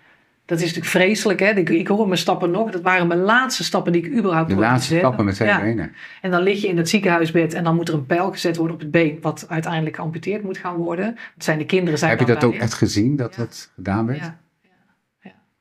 [0.45, 1.39] dat is natuurlijk vreselijk.
[1.39, 1.49] Hè.
[1.49, 2.71] Ik, ik hoor mijn stappen nog.
[2.71, 5.59] Dat waren mijn laatste stappen die ik überhaupt De laatste stappen met twee Ja.
[5.59, 5.91] benen.
[6.21, 8.75] En dan lig je in het ziekenhuisbed en dan moet er een pijl gezet worden
[8.75, 11.05] op het been, wat uiteindelijk geamputeerd moet gaan worden.
[11.33, 14.19] Het zijn de kinderen zijn Heb je dat ook echt gezien dat dat gedaan werd?
[14.19, 14.39] Ja,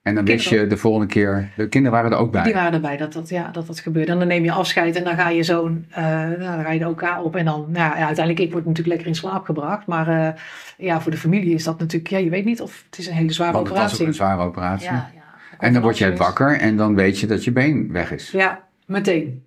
[0.09, 2.43] En dan wist je de volgende keer, de kinderen waren er ook bij.
[2.43, 4.13] die waren erbij dat dat, ja, dat dat gebeurde.
[4.13, 6.89] En dan neem je afscheid en dan ga je zo'n, nou, dan ga je de
[6.89, 7.37] OK op.
[7.37, 9.87] En dan, nou, ja, uiteindelijk, ik word natuurlijk lekker in slaap gebracht.
[9.87, 10.33] Maar eh,
[10.79, 13.13] ja, voor de familie is dat natuurlijk, ja, je weet niet of het is een
[13.15, 14.07] hele zware Want het was ook operatie.
[14.07, 14.89] een zware operatie.
[14.91, 15.59] ja, ja.
[15.59, 18.31] en dan word je wakker en dan weet je dat je been weg is.
[18.31, 19.43] Ja, meteen.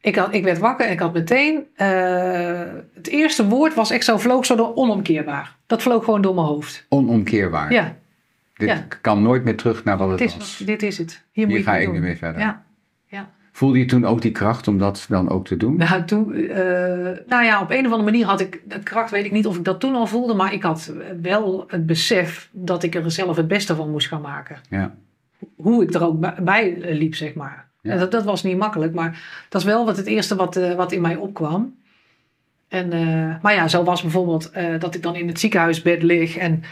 [0.00, 1.64] Ik, had, ik werd wakker en ik had meteen.
[1.74, 1.88] eh,
[2.94, 5.56] het eerste woord was echt zo, vloog zo door onomkeerbaar.
[5.66, 6.86] Dat vloog gewoon door mijn hoofd.
[6.88, 7.72] Onomkeerbaar.
[7.72, 7.96] Ja,
[8.54, 8.84] Dit ja.
[9.00, 10.56] kan nooit meer terug naar wat het dit is, was.
[10.64, 11.22] dit is het.
[11.32, 11.94] Hier, Hier moet ga ik doen.
[11.94, 12.40] nu mee verder.
[12.40, 12.62] Ja,
[13.06, 13.30] ja.
[13.52, 15.76] Voelde je toen ook die kracht om dat dan ook te doen?
[15.76, 16.56] Nou, toen, eh,
[17.26, 19.56] nou ja, op een of andere manier had ik de kracht, weet ik niet of
[19.56, 23.36] ik dat toen al voelde, maar ik had wel het besef dat ik er zelf
[23.36, 24.56] het beste van moest gaan maken.
[24.70, 24.94] Ja.
[25.56, 27.68] Hoe ik er ook bij- bij liep, zeg maar.
[27.80, 27.90] Ja.
[27.92, 30.74] En dat, dat was niet makkelijk, maar dat is wel wat het eerste wat, eh,
[30.74, 31.74] wat in mij opkwam.
[32.68, 36.36] En, eh, maar ja, zo was bijvoorbeeld eh, dat ik dan in het ziekenhuisbed lig
[36.36, 36.62] en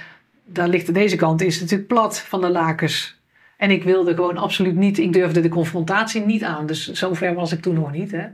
[0.44, 3.20] daar ligt aan deze kant is natuurlijk plat van de lakens.
[3.56, 6.66] En ik wilde gewoon absoluut niet, ik durfde de confrontatie niet aan.
[6.66, 8.26] Dus zover was ik toen nog niet, hè.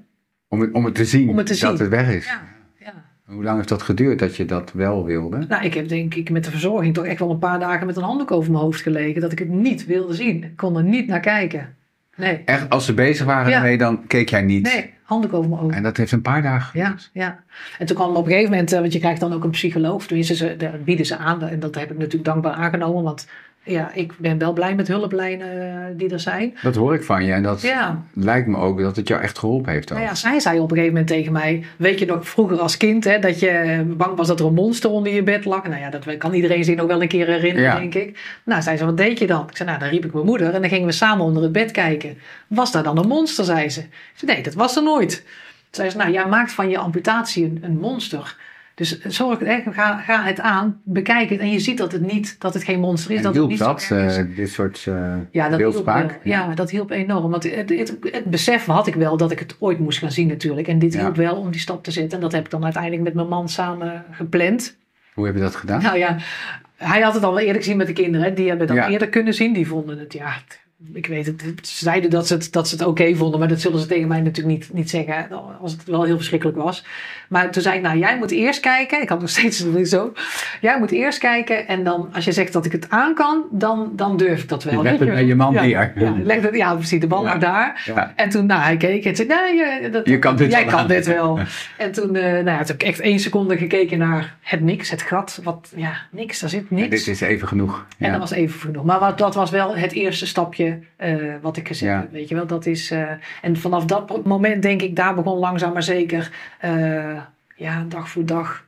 [0.49, 1.81] Om, het, om het te zien Om het te dat zien.
[1.81, 2.27] het weg is.
[2.27, 2.42] Ja,
[2.81, 2.94] ja.
[3.27, 5.44] Hoe lang heeft dat geduurd dat je dat wel wilde?
[5.49, 7.97] Nou, ik heb denk ik met de verzorging toch echt wel een paar dagen met
[7.97, 9.21] een handdoek over mijn hoofd gelegen.
[9.21, 10.44] Dat ik het niet wilde zien.
[10.44, 11.77] Ik kon er niet naar kijken.
[12.16, 13.57] Nee, Echt, als ze bezig waren Ja.
[13.57, 14.62] ermee, dan keek jij niet.
[14.62, 15.75] nee, handdoek over mijn hoofd.
[15.75, 17.38] En dat heeft een paar dagen Ja, ja.
[17.79, 20.07] En toen kwam op een gegeven moment, eh, want je krijgt dan ook een psycholoog.
[20.07, 21.42] Tenminste, ze, bieden ze aan.
[21.42, 23.03] En dat heb ik natuurlijk dankbaar aangenomen.
[23.03, 23.29] Want
[23.69, 26.57] ja, ik ben wel blij met hulplijnen eh, die er zijn.
[26.63, 27.33] Dat hoor ik van je.
[27.33, 28.03] En dat Ja.
[28.13, 29.89] lijkt me ook dat het jou echt geholpen heeft.
[29.89, 32.77] Nou ja, zij zei op een gegeven moment tegen mij: Weet je nog vroeger als
[32.77, 35.63] kind hè, dat je bang was dat er een monster onder je bed lag?
[35.69, 37.79] Nou ja, dat kan iedereen zich nog wel een keer herinneren, Ja.
[37.79, 38.19] denk ik.
[38.45, 39.47] Nou, zei ze: Wat deed je dan?
[39.51, 41.53] Ik zei: Nou, dan riep ik mijn moeder en dan gingen we samen onder het
[41.53, 42.19] bed kijken.
[42.47, 43.45] Was daar dan een monster?
[43.45, 43.81] zei ze.
[43.81, 45.25] Ik zei: Nee, dat was er nooit.
[45.71, 48.37] Zei ze: Nou, jij maakt van je amputatie een, een monster.
[48.79, 52.37] Dus zorg, hè, ga, ga het aan, bekijk het en je ziet dat het niet,
[52.38, 53.17] dat het geen monster is.
[53.17, 54.17] En dat hielp het niet dat, zo erg is.
[54.17, 56.19] eh, dit soort eh Ja, dat hielp.
[56.23, 57.31] Ja, dat hielp enorm.
[57.31, 60.29] Want het, het, het besef had ik wel dat ik het ooit moest gaan zien
[60.29, 60.69] natuurlijk.
[60.69, 61.01] En dit Ja.
[61.01, 62.12] hielp wel om die stap te zetten.
[62.19, 64.77] En dat heb ik dan uiteindelijk met mijn man samen gepland.
[65.14, 65.83] Hoe heb je dat gedaan?
[65.83, 66.17] Nou ja,
[66.77, 68.35] hij had het al wel eerder gezien met de kinderen.
[68.35, 68.88] Die hebben Ja.
[68.88, 69.53] eerder kunnen zien.
[69.53, 70.33] Die vonden het, ja,
[70.93, 71.43] ik weet het.
[71.62, 73.38] Ze zeiden dat ze het, dat ze het oké vonden.
[73.38, 75.29] Maar dat zullen ze tegen mij natuurlijk niet, niet zeggen.
[75.61, 76.85] Als het wel heel verschrikkelijk was.
[77.29, 79.03] Maar toen zei ik, nou jij moet eerst kijken.
[79.03, 80.12] Ik had nog steeds niet zo.
[80.61, 81.67] Jij moet eerst kijken.
[81.69, 84.64] En dan, als je zegt dat ik het aan kan, dan, dan durf ik dat
[84.64, 84.75] wel.
[84.75, 85.93] Je legt het bij je man ja, neer.
[85.97, 87.01] Ja, leg het, ja, precies.
[87.01, 87.37] De bal Ja.
[87.38, 87.83] daar.
[87.95, 88.12] Ja.
[88.17, 90.79] En toen, nou, hij keek en zei, nee, je, dat, Je kan dit jij kan
[90.79, 90.87] aan.
[90.88, 91.38] dit wel.
[91.77, 94.91] En toen, eh nou ja, toen heb ik echt één seconde gekeken naar het niks,
[94.91, 95.41] het gat.
[95.43, 96.88] Wat, ja, niks, daar zit En niks.
[96.88, 97.87] dit is even genoeg.
[97.99, 98.85] En dat was even genoeg.
[98.85, 102.01] Maar wat, dat was wel het eerste stapje eh, wat ik gezet Ja.
[102.01, 102.13] heb.
[102.13, 102.91] Weet je wel, dat is.
[102.91, 103.11] eh,
[103.43, 107.23] en vanaf dat moment denk ik, daar begon langzaam maar zeker, eh,
[107.57, 108.65] ja, dag voor dag,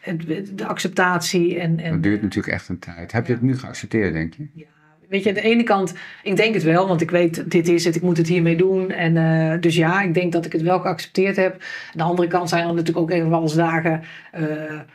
[0.00, 1.58] het, de acceptatie.
[1.60, 3.12] En, en, Dat duurt natuurlijk echt een tijd.
[3.12, 4.46] Heb je het nu geaccepteerd, denk je?
[4.54, 4.64] ja,
[5.12, 7.84] weet je, aan de ene kant, ik denk het wel, want ik weet, dit is
[7.84, 8.90] het, ik moet het hiermee doen.
[8.90, 11.52] En uh, dus ja, ik denk dat ik het wel geaccepteerd heb.
[11.52, 11.60] Aan
[11.92, 14.02] de andere kant zijn er natuurlijk ook even wel eens dagen
[14.38, 14.46] uh,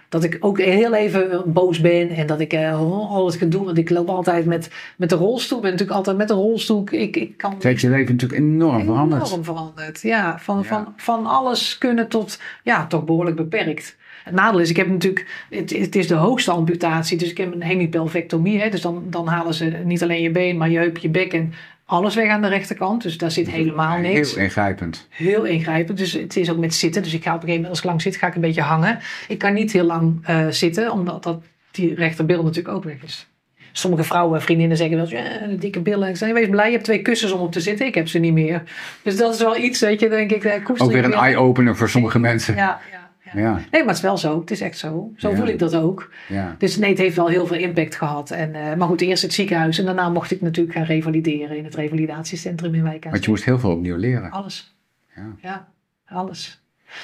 [0.09, 3.65] dat ik ook heel even boos ben en dat ik uh, alles ga doen.
[3.65, 6.83] Want ik loop altijd met, met de rolstoel, ik ben natuurlijk altijd met de rolstoel.
[6.89, 9.27] Ik, ik kan, het heeft je leven natuurlijk enorm, veranderd.
[9.27, 10.39] Enorm veranderd, ja.
[10.39, 10.63] Van, ja.
[10.63, 13.95] Van, van alles kunnen tot, ja, toch behoorlijk beperkt.
[14.27, 17.53] Het nadeel is, ik heb natuurlijk, het, het, is de hoogste amputatie, dus ik heb
[17.53, 18.61] een hemipelvectomie.
[18.61, 21.33] Hè, dus dan, dan halen ze niet alleen je been, maar je heup, je bek
[21.33, 21.53] en
[21.85, 23.03] alles weg aan de rechterkant.
[23.03, 24.33] Dus daar zit helemaal niks.
[24.33, 25.07] Heel ingrijpend.
[25.09, 25.97] Heel ingrijpend.
[25.97, 27.03] Dus het is ook met zitten.
[27.03, 28.61] Dus ik ga op een gegeven moment, als ik lang zit, ga ik een beetje
[28.61, 28.99] hangen.
[29.27, 33.27] Ik kan niet heel lang uh, zitten, omdat dat, die rechterbil natuurlijk ook weg is.
[33.71, 35.23] Sommige vrouwen, vriendinnen zeggen wel, ja,
[35.59, 36.09] dikke billen.
[36.09, 37.85] Ik zeg, wees blij, je hebt twee kussens om op te zitten.
[37.85, 38.63] Ik heb ze niet meer.
[39.01, 40.69] Dus dat is wel iets, weet je, denk ik.
[40.77, 42.55] Ook weer een eye-opener voor sommige mensen.
[42.55, 42.96] Ja, ja.
[43.33, 43.53] Ja.
[43.53, 44.39] Nee, maar het is wel zo.
[44.39, 45.11] Het is echt zo.
[45.15, 46.11] Zo voel ik dat ook.
[46.27, 46.55] Ja.
[46.57, 48.31] Dus nee, het heeft wel heel veel impact gehad.
[48.31, 51.63] En, uh, maar goed, eerst het ziekenhuis en daarna mocht ik natuurlijk gaan revalideren in
[51.63, 53.03] het revalidatiecentrum in Wijk.
[53.03, 54.31] Want je moest heel veel opnieuw leren.
[54.31, 54.75] Alles.
[55.15, 55.67] Ja, ja
[56.07, 56.61] alles.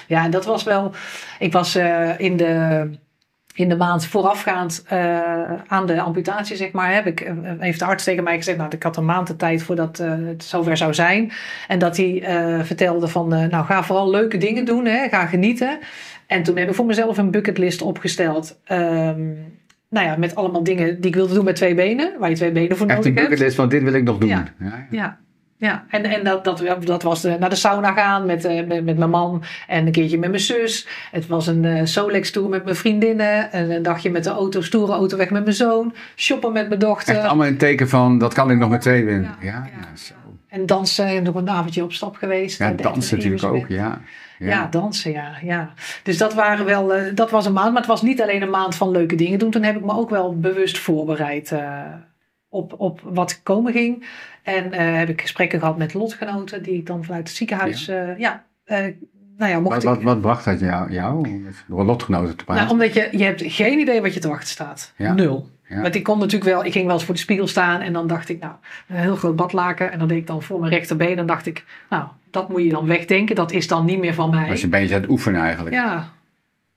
[0.08, 0.92] Ja, en dat was wel.
[1.40, 2.90] Ik was uh, in de
[3.56, 7.86] in de maand voorafgaand uh, aan de amputatie, zeg maar, heb ik, uh, heeft de
[7.86, 10.94] arts tegen mij gezegd, nou, ik had een maand de tijd voordat het zover zou
[10.94, 11.32] zijn.
[11.68, 12.24] En dat hij
[12.64, 15.80] vertelde van, nou, ga vooral leuke dingen doen, hè, ga genieten.
[16.28, 18.60] En toen heb ik voor mezelf een bucketlist opgesteld.
[18.72, 19.38] Um,
[19.90, 22.52] nou ja, met allemaal dingen die ik wilde doen met twee benen, waar je twee
[22.52, 23.18] benen voor Echt nodig hebt.
[23.18, 24.30] Echt een bucketlist van, dit wil ik nog doen.
[24.30, 24.88] Ja, ja.
[24.92, 25.22] ja.
[25.58, 28.84] Ja, en, en dat, dat, dat was de, naar de sauna gaan met, uh, met,
[28.84, 30.88] met, mijn man en een keertje met mijn zus.
[31.12, 33.52] Het was een uh, Solex tour met mijn vriendinnen.
[33.52, 35.94] En een dagje met de auto, stoere auto weg met mijn zoon.
[36.16, 37.16] Shoppen met mijn dochter.
[37.16, 39.36] Echt allemaal een teken van, dat kan ik nog met twee winnen.
[39.42, 40.14] Ja, ja, ja, zo.
[40.48, 42.60] En dansen, en nog een avondje op stap geweest.
[42.60, 44.02] Ja, dansen natuurlijk ook, ja.
[44.40, 44.48] Ja.
[44.48, 44.68] ja.
[44.68, 45.74] dansen, ja, ja.
[46.04, 47.72] Dus dat, waren wel, uh, dat was een maand.
[47.72, 49.52] Maar het was niet alleen een maand van leuke dingen doen.
[49.52, 51.56] Toen heb ik me ook wel bewust voorbereid
[52.50, 54.06] op, op wat komen ging.
[54.44, 57.86] En uh, heb ik gesprekken gehad met lotgenoten die ik dan vanuit het ziekenhuis.
[57.86, 58.44] Ja, ja
[59.38, 62.64] nou ja, mocht wat, ik, wat, wat bracht dat jou, jou door lotgenoten te praten?
[62.64, 64.94] Nou, omdat je, je hebt geen idee wat je te wachten staat.
[64.98, 65.14] Ja.
[65.14, 65.50] Nul.
[65.74, 65.82] Ja.
[65.82, 68.08] Want ik kon natuurlijk wel, ik ging wel eens voor de spiegel staan en dan
[68.08, 68.54] dacht ik, nou,
[68.88, 69.92] een heel groot badlaken.
[69.92, 71.16] En dan deed ik dan voor mijn rechterbeen.
[71.16, 73.36] Dan dacht ik, nou, dat moet je dan wegdenken.
[73.36, 74.48] Dat is dan niet meer van mij.
[74.48, 75.76] Was je een beetje aan het oefenen eigenlijk.
[75.76, 76.10] Ja.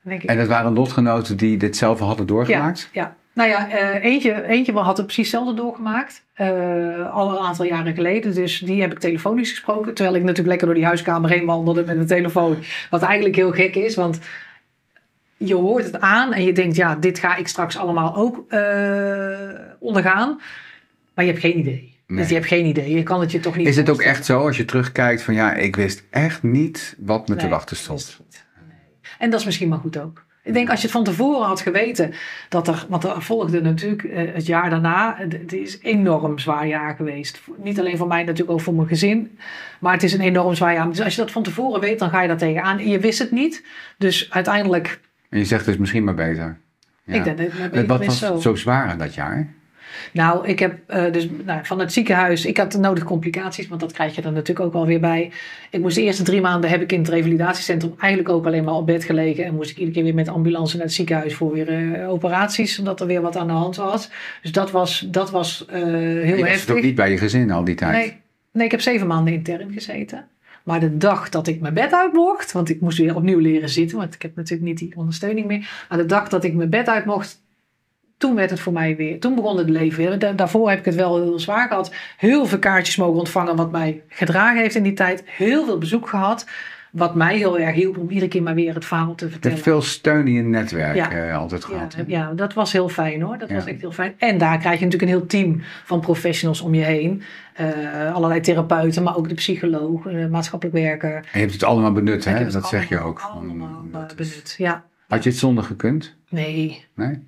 [0.02, 0.28] Denk ik.
[0.28, 2.88] En dat waren lotgenoten die dit zelf hadden doorgemaakt?
[2.92, 3.16] Ja, ja.
[3.32, 6.24] Nou ja, uh, eentje, eentje had het precies hetzelfde doorgemaakt.
[6.36, 8.34] Uh, al een aantal jaren geleden.
[8.34, 9.94] Dus die heb ik telefonisch gesproken.
[9.94, 12.56] Terwijl ik natuurlijk lekker door die huiskamer heen wandelde met een telefoon.
[12.90, 14.18] Wat eigenlijk heel gek is, want
[15.36, 19.60] je hoort het aan en je denkt, ja, dit ga ik straks allemaal ook uh,
[19.78, 20.40] ondergaan.
[21.14, 21.94] Maar je hebt geen idee.
[22.06, 22.18] Nee.
[22.18, 22.94] Dus je hebt geen idee.
[22.94, 25.34] Je kan het je toch niet Is het ook echt zo als je terugkijkt van
[25.34, 28.20] ja, ik wist echt niet wat me nee, te wachten stond?
[28.68, 28.78] Nee.
[29.18, 30.24] En dat is misschien maar goed ook.
[30.46, 32.14] Ik denk als je het van tevoren had geweten,
[32.48, 36.66] dat er, want er volgde natuurlijk uh, het jaar daarna, het is een enorm zwaar
[36.66, 37.40] jaar geweest.
[37.56, 39.38] Niet alleen voor mij, natuurlijk ook voor mijn gezin,
[39.80, 40.88] maar het is een enorm zwaar jaar.
[40.88, 42.78] Dus als je dat van tevoren weet, dan ga je daar tegenaan.
[42.78, 43.64] En je wist het niet,
[43.98, 45.00] dus uiteindelijk.
[45.30, 46.58] En je zegt dus misschien maar beter.
[47.04, 47.14] Ja.
[47.14, 48.38] Ik denk, Wat was zo.
[48.38, 49.54] zo zwaar dat jaar?
[50.12, 53.80] Nou, ik heb uh, dus nou, van het ziekenhuis, ik had de nodige complicaties, want
[53.80, 55.32] dat krijg je er natuurlijk ook alweer bij.
[55.70, 58.74] Ik moest de eerste drie maanden heb ik in het revalidatiecentrum eigenlijk ook alleen maar
[58.74, 59.44] op bed gelegen.
[59.44, 62.78] En moest ik iedere keer weer met ambulance naar het ziekenhuis voor weer uh, operaties,
[62.78, 64.10] omdat er weer wat aan de hand was.
[64.42, 66.66] Dus dat was, dat was uh, heel je heftig.
[66.66, 67.92] was ook niet bij je gezin al die tijd?
[67.92, 68.20] Nee,
[68.52, 70.26] nee, ik heb zeven maanden intern gezeten.
[70.66, 73.68] Maar de dag dat ik mijn bed uit mocht, want ik moest weer opnieuw leren
[73.68, 75.86] zitten, want ik heb natuurlijk niet die ondersteuning meer.
[75.88, 77.42] Maar de dag dat ik mijn bed uit mocht,
[78.16, 80.18] toen werd het voor mij weer, toen begon het leven weer.
[80.18, 81.94] Da daarvoor heb ik het wel heel zwaar gehad.
[82.16, 85.22] Heel veel kaartjes mogen ontvangen, wat mij gedragen heeft in die tijd.
[85.26, 86.46] Heel veel bezoek gehad,
[86.96, 89.56] wat mij heel erg hielp om iedere keer maar weer het verhaal te Je vertellen.
[89.56, 91.26] hebt veel steun in je netwerk Ja.
[91.28, 91.96] uh, altijd gehad.
[92.06, 93.38] ja, dat was heel fijn hoor.
[93.38, 93.54] Dat Ja.
[93.54, 94.14] was echt heel fijn.
[94.18, 97.22] En daar krijg je natuurlijk een heel team van professionals om je heen.
[97.60, 101.14] Uh, allerlei therapeuten, maar ook de psycholoog, uh, maatschappelijk werker.
[101.14, 102.50] En je hebt het allemaal benut, hè?
[102.50, 103.20] Dat zeg je ook.
[103.20, 104.54] Allemaal is- benut.
[104.58, 106.16] Ja, Had je het zonder gekund?
[106.28, 106.84] nee.
[106.94, 107.22] Nee?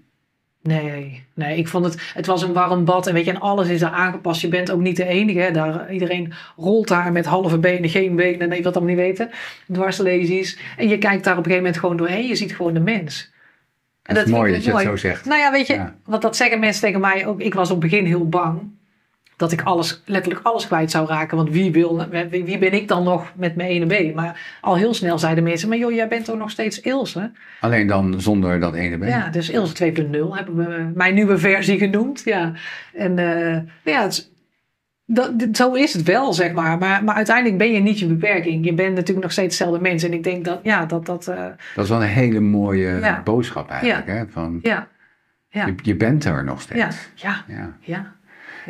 [0.69, 3.69] Nee, nee, ik vond het, het was een warm bad en weet je, en alles
[3.69, 4.41] is daar aangepast.
[4.41, 5.51] Je bent ook niet de enige, hè.
[5.51, 9.31] Daar, iedereen rolt daar met halve benen, geen benen, nee, wat allemaal niet weten,
[9.73, 10.59] dwarslesies.
[10.77, 13.33] En je kijkt daar op een gegeven moment gewoon doorheen, je ziet gewoon de mens.
[14.03, 15.25] En Dat is mooi dat je het zo zegt.
[15.25, 15.95] Nou ja, weet je, Ja.
[16.05, 17.41] want dat zeggen mensen tegen mij ook.
[17.41, 18.61] Ik was op het begin heel bang
[19.39, 21.37] dat ik alles, letterlijk alles kwijt zou raken.
[21.37, 24.15] Want wie, wil, wie, wie ben ik dan nog met mijn ene been?
[24.15, 27.31] Maar al heel snel zeiden mensen, maar joh, jij bent toch nog steeds Ilse?
[27.61, 29.09] Alleen dan zonder dat ene been.
[29.09, 32.23] Ja, dus Ilse 2.0 hebben we mijn nieuwe versie genoemd.
[32.25, 32.53] Ja.
[32.95, 33.59] En eh,
[33.95, 34.31] ja, het
[35.11, 36.79] dat, zo is het wel, zeg maar.
[36.79, 37.05] maar.
[37.05, 38.65] Maar uiteindelijk ben je niet je beperking.
[38.65, 40.03] Je bent natuurlijk nog steeds hetzelfde mens.
[40.03, 41.29] En ik denk dat, ja, dat dat...
[41.29, 43.21] eh, Dat is wel een hele mooie Ja.
[43.25, 44.07] boodschap eigenlijk.
[44.07, 44.25] Hè?
[44.29, 44.89] Van, ja,
[45.49, 47.11] ja, je, je bent er nog steeds.
[47.15, 48.17] ja, ja, Ja.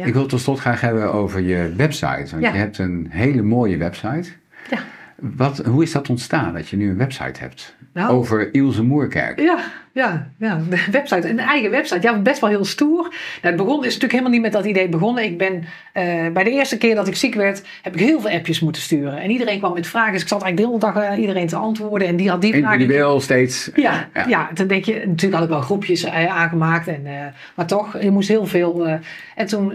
[0.06, 2.30] Ik wil tot slot graag hebben over je website.
[2.30, 4.30] Want je hebt een hele mooie website.
[4.70, 4.78] Ja.
[5.20, 7.76] Wat, hoe is dat ontstaan dat je nu een website hebt?
[7.92, 8.10] Nou.
[8.10, 9.40] Over Ilse Moerkerk.
[9.40, 9.58] Ja,
[9.98, 12.02] ja, ja, de website, een eigen website.
[12.02, 13.02] Ja, best wel heel stoer.
[13.02, 15.24] Nou, het begon, is natuurlijk helemaal niet met dat idee begonnen.
[15.24, 18.30] Ik ben, eh, bij de eerste keer dat ik ziek werd, heb ik heel veel
[18.30, 19.18] appjes moeten sturen.
[19.18, 20.12] En iedereen kwam met vragen.
[20.12, 22.08] Dus ik zat eigenlijk de hele dag eh, iedereen te antwoorden.
[22.08, 22.80] En die had die vragen.
[22.80, 23.70] Individueel steeds.
[23.74, 24.24] Ja, Ja.
[24.28, 24.50] ja.
[24.54, 26.88] toen denk je, natuurlijk had ik wel groepjes eh, aangemaakt.
[26.88, 27.06] En,
[27.54, 28.86] maar toch, je moest heel veel.
[29.34, 29.72] en toen,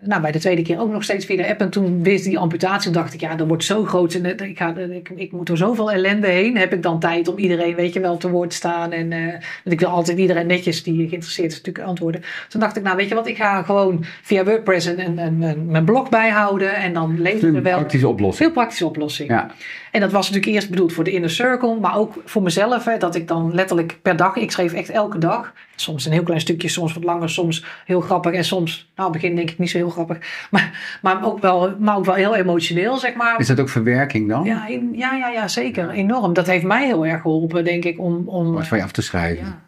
[0.00, 1.60] nou, bij de tweede keer ook nog steeds via de app.
[1.60, 4.14] En toen wist die amputatie, dacht ik, ja, dat wordt zo groot.
[4.14, 4.22] En
[4.56, 6.56] ik, ga, ik, ik moet door zoveel ellende heen.
[6.56, 8.92] Heb ik dan tijd om iedereen, weet je wel, te woord te staan.
[8.92, 12.22] En eh, want ik wil altijd iedereen netjes die geïnteresseerd is natuurlijk antwoorden.
[12.48, 15.42] Toen dacht ik, nou, weet je wat, ik ga gewoon via WordPress een, een, een,
[15.42, 16.74] een- mijn blog bijhouden.
[16.74, 17.78] En dan leveren we Een wel.
[17.78, 18.52] praktische oplossing.
[18.52, 19.28] Praktische oplossing.
[19.28, 19.50] Ja.
[19.96, 22.84] En dat was natuurlijk eerst bedoeld voor de inner circle, maar ook voor mezelf.
[22.84, 25.52] Hè, dat ik dan letterlijk per dag, ik schreef echt elke dag.
[25.76, 28.32] Soms een heel klein stukje, soms wat langer, soms heel grappig.
[28.32, 30.18] En soms, nou, begin denk ik niet zo heel grappig.
[30.50, 33.38] Maar, maar, ook, wel, maar ook wel heel emotioneel, zeg maar.
[33.40, 34.44] Is dat ook verwerking dan?
[34.44, 35.90] Ja, in- ja, ja, ja, zeker.
[35.90, 36.32] Enorm.
[36.32, 38.28] Dat heeft mij heel erg geholpen, denk ik, om...
[38.28, 39.44] om Wat van je af te schrijven.
[39.46, 39.64] ja.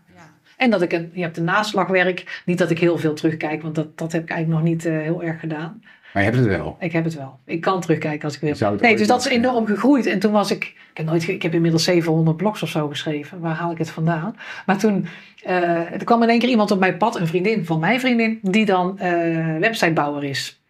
[0.57, 2.43] En dat ik een, je hebt een naslagwerk.
[2.45, 4.93] Niet dat ik heel veel terugkijk, want dat, dat heb ik eigenlijk nog niet eh,
[4.99, 5.83] heel erg gedaan.
[6.13, 6.77] Maar je hebt het wel.
[6.81, 7.39] Ik heb het wel.
[7.45, 8.77] Ik kan terugkijken als ik wil.
[8.81, 10.07] Nee, dus dat is enorm gegroeid.
[10.07, 13.41] En toen was ik, ik heb, nooit, ik heb inmiddels 700 blogs of zo geschreven.
[13.41, 14.37] Waar haal ik het vandaan?
[14.67, 15.07] Maar toen,
[15.43, 18.39] eh, er kwam in één keer iemand op mijn pad, een vriendin van mijn vriendin,
[18.43, 20.61] die dan eh, websitebouwer is.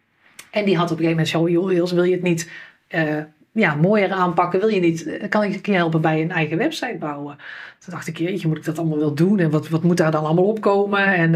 [0.51, 2.49] En die had op een gegeven moment zo, joh, Jos, wil je het niet
[2.87, 3.17] eh,
[3.51, 4.59] ja, mooier aanpakken?
[4.59, 7.37] Wil je niet, kan ik je helpen bij een eigen website bouwen?
[7.79, 9.39] Toen dacht ik, jeetje, moet ik dat allemaal wel doen?
[9.39, 11.05] En wat, wat moet daar dan allemaal opkomen?
[11.05, 11.35] En,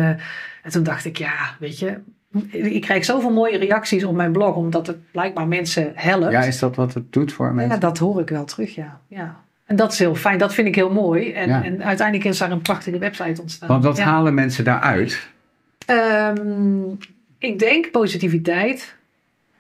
[0.64, 2.00] en toen dacht ik, ja, weet je,
[2.52, 6.32] ik krijg zoveel mooie reacties op mijn blog, omdat het blijkbaar mensen helpt.
[6.32, 7.74] Ja, is dat wat het doet voor mensen?
[7.74, 9.00] Ja, dat hoor ik wel terug, ja.
[9.08, 9.36] ja.
[9.66, 11.32] En dat is heel fijn, dat vind ik heel mooi.
[11.32, 11.64] En, Ja.
[11.64, 13.68] en uiteindelijk is daar een prachtige website ontstaan.
[13.68, 14.04] Want wat Ja.
[14.04, 15.28] halen mensen daaruit?
[15.86, 16.84] Ehm,
[17.38, 18.96] ik denk positiviteit.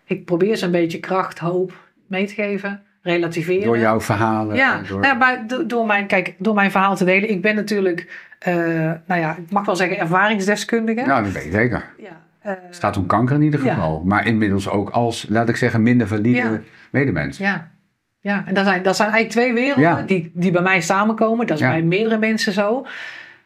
[0.05, 1.73] Ik probeer ze een beetje kracht, hoop
[2.07, 2.81] mee te geven.
[3.01, 3.63] Relativeren.
[3.65, 4.55] Door jouw verhalen?
[4.55, 4.99] Ja, Door...
[4.99, 7.29] nou ja, maar do- door mijn, kijk, door mijn verhaal te delen.
[7.29, 8.55] Ik ben natuurlijk, eh,
[9.05, 11.01] nou ja, ik mag wel zeggen ervaringsdeskundige.
[11.05, 11.86] Nou, dat weet ik zeker.
[11.97, 12.21] Ja,
[12.69, 13.73] staat om kanker in ieder Ja.
[13.73, 14.01] geval.
[14.06, 16.60] Maar inmiddels ook als, laat ik zeggen, minder valide Ja.
[16.91, 17.38] medemens.
[17.38, 17.71] Ja,
[18.19, 18.43] ja.
[18.47, 20.01] en dat zijn, dat zijn eigenlijk twee werelden Ja.
[20.01, 21.47] die, die bij mij samenkomen.
[21.47, 22.86] Dat is bij meerdere mensen zo.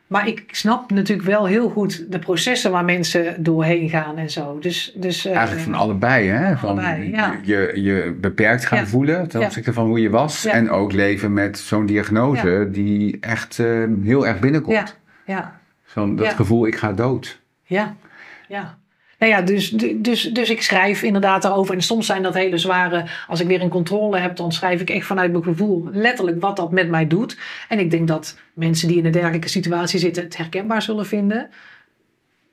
[0.07, 4.59] Maar ik snap natuurlijk wel heel goed de processen waar mensen doorheen gaan en zo.
[4.59, 6.57] Dus, dus, eh, Eigenlijk van allebei, hè?
[6.57, 7.35] Van Allebei, ja.
[7.43, 8.85] je, je beperkt gaan Ja.
[8.85, 9.45] voelen ten Ja.
[9.45, 10.45] opzichte van hoe je was.
[10.45, 14.75] En ook leven met zo'n diagnose die echt eh, heel erg binnenkomt.
[15.25, 17.41] Ja, ja, Zo'n, dat gevoel, ik ga dood.
[17.63, 17.95] ja,
[18.47, 18.77] ja.
[19.17, 21.75] Nou ja, dus, dus, dus ik schrijf inderdaad daarover.
[21.75, 23.05] En soms zijn dat hele zware.
[23.27, 26.55] Als ik weer een controle heb, dan schrijf ik echt vanuit mijn gevoel letterlijk wat
[26.55, 27.37] dat met mij doet.
[27.69, 31.49] En ik denk dat mensen die in een dergelijke situatie zitten het herkenbaar zullen vinden.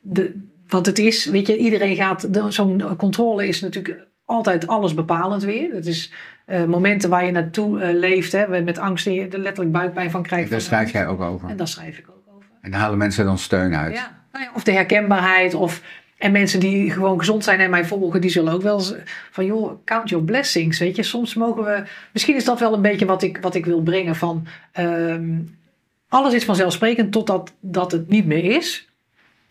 [0.00, 2.28] De, want het is, weet je, iedereen gaat.
[2.48, 5.74] Zo'n controle is natuurlijk altijd alles bepalend weer.
[5.74, 6.12] Het is
[6.46, 10.10] eh, momenten waar je naartoe eh, leeft, hè, met angst en je er letterlijk buikpijn
[10.10, 10.50] van krijgt.
[10.50, 11.48] Daar schrijf jij ook over.
[11.48, 12.48] En daar schrijf ik ook over.
[12.60, 13.94] En daar halen mensen dan steun uit.
[13.94, 15.54] Ja, nou ja, of de herkenbaarheid.
[15.54, 15.82] Of,
[16.18, 18.82] en mensen die gewoon gezond zijn en mij volgen, die zullen ook wel
[19.30, 20.78] van joh, count your blessings.
[20.78, 21.82] Weet je, soms mogen we.
[22.12, 24.46] Misschien is dat wel een beetje wat ik, wat ik wil brengen van.
[24.72, 25.38] ehm,
[26.08, 28.88] alles is vanzelfsprekend totdat dat het niet meer is.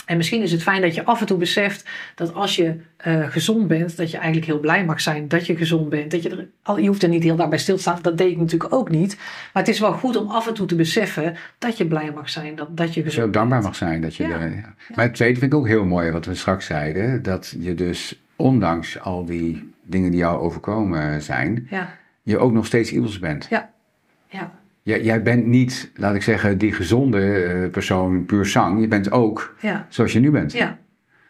[0.06, 3.30] En misschien is het fijn dat je af en toe beseft dat als je eh,
[3.30, 6.12] gezond bent, dat je eigenlijk heel blij mag zijn dat je gezond bent.
[6.12, 8.32] Dat je, er, al, je hoeft er niet heel daarbij stil te staan, dat deed
[8.32, 9.16] ik natuurlijk ook niet.
[9.54, 12.30] Maar het is wel goed om af en toe te beseffen dat je blij mag
[12.30, 13.64] zijn, dat, dat je gezond dankbaar bent.
[13.64, 14.02] mag zijn.
[14.02, 14.40] Dat je Ja.
[14.40, 14.74] er- ja.
[14.96, 17.24] Maar het tweede vind ik ook heel mooi, wat we straks zeiden.
[17.24, 22.66] Dat je dus, ondanks al die dingen die jou overkomen zijn, Ja, je ook nog
[22.66, 23.48] steeds Iels bent.
[23.50, 24.52] ja,
[24.84, 28.82] Jij, jij bent niet, laat ik zeggen, die gezonde eh, persoon puur zang.
[28.82, 30.52] Je bent ook ja, zoals je nu bent.
[30.54, 30.78] ja,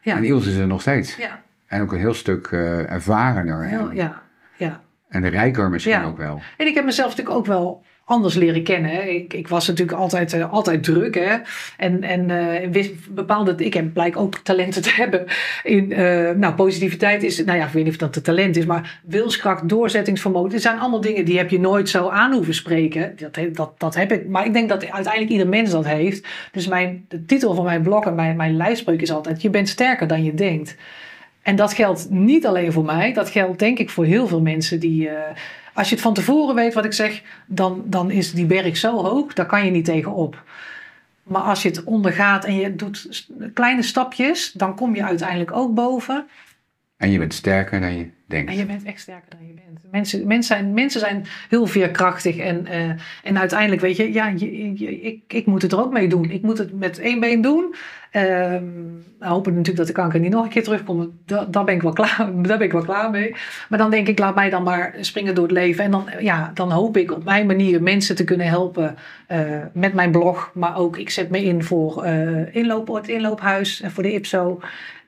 [0.01, 0.15] ja.
[0.15, 1.15] En Iels is er nog steeds.
[1.15, 3.63] ja, En ook een heel stuk eh, ervarener.
[3.63, 4.21] heel, en, ja,
[4.57, 4.81] ja.
[5.09, 6.41] en rijker misschien ook wel.
[6.57, 9.13] En ik heb mezelf natuurlijk ook wel anders leren kennen.
[9.13, 11.15] Ik, ik was natuurlijk altijd, eh, altijd druk.
[11.15, 11.35] Hè.
[11.77, 15.25] En, en eh, wist bepaalde, ik heb blijk ook talenten te hebben.
[15.63, 18.65] In, eh, nou, positiviteit is, nou ja, ik weet niet of dat een talent is,
[18.65, 20.51] maar wilskracht, doorzettingsvermogen.
[20.51, 23.15] Het zijn allemaal dingen die heb je nooit zo aan hoeven spreken.
[23.15, 24.27] Dat, dat, dat heb ik.
[24.27, 26.27] Maar ik denk dat uiteindelijk ieder mens dat heeft.
[26.51, 29.69] Dus mijn, de titel van mijn blog en mijn, mijn lijfspreuk is altijd: Je bent
[29.69, 30.75] sterker dan je denkt.
[31.41, 34.79] En dat geldt niet alleen voor mij, dat geldt denk ik voor heel veel mensen
[34.79, 35.09] die.
[35.73, 39.03] Als je het van tevoren weet wat ik zeg, dan, dan is die berg zo
[39.03, 40.43] hoog, daar kan je niet tegenop.
[41.23, 45.73] Maar als je het ondergaat en je doet kleine stapjes, dan kom je uiteindelijk ook
[45.73, 46.27] boven.
[47.03, 48.51] En je bent sterker dan je denkt.
[48.51, 49.91] En je bent echt sterker dan je bent.
[49.91, 52.37] Mensen, mensen, zijn, mensen zijn heel veerkrachtig.
[52.37, 52.89] En, uh,
[53.23, 56.31] en uiteindelijk weet je, ja, ik, ik moet het er ook mee doen.
[56.31, 57.75] Ik moet het met één been doen.
[58.11, 58.55] Uh,
[59.19, 61.09] hopen natuurlijk dat de kanker niet nog een keer terugkomt.
[61.25, 63.35] Daar, daar, ben ik wel klaar, daar ben ik wel klaar mee.
[63.69, 65.83] Maar dan denk ik, laat mij dan maar springen door het leven.
[65.83, 68.95] En dan, ja, dan hoop ik op mijn manier mensen te kunnen helpen
[69.31, 69.39] uh,
[69.73, 70.51] met mijn blog.
[70.53, 72.05] Maar ook, ik zet me in voor
[72.51, 74.59] inloop, het inloophuis en voor de IPSO.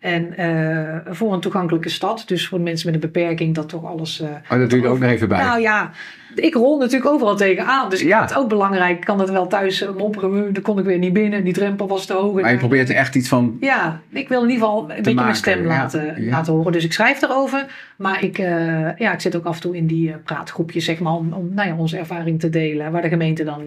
[0.06, 2.24] En uh, voor een toegankelijke stad.
[2.26, 4.22] Dus voor mensen met een beperking dat toch alles.
[4.22, 5.43] Uh, oh, dat doe je er ook nog even bij.
[5.43, 5.91] Nou ja,
[6.36, 7.89] ik rol natuurlijk overal tegenaan.
[7.89, 8.18] Dus ik ja.
[8.18, 8.97] vind het ook belangrijk.
[8.97, 10.53] Ik kan het wel thuis mopperen.
[10.53, 11.43] Dan kon ik weer niet binnen.
[11.43, 12.41] Die drempel was te hoog.
[12.41, 13.58] Maar je probeert er echt iets van.
[13.60, 15.24] Ja, ik wil in ieder geval een beetje maken.
[15.24, 16.30] mijn stem laten, ja.
[16.30, 16.72] laten horen.
[16.72, 17.66] Dus ik schrijf erover.
[17.97, 21.14] Maar ik, uh, ja, ik zit ook af en toe in die praatgroepjes, zeg maar,
[21.14, 22.91] om, om nou ja, onze ervaring te delen.
[22.91, 23.62] Waar de gemeente dan.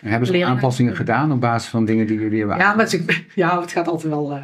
[0.00, 3.60] hebben ze aanpassingen gedaan op basis van dingen die jullie hebben Ja, maar het, ja,
[3.60, 4.38] het gaat altijd wel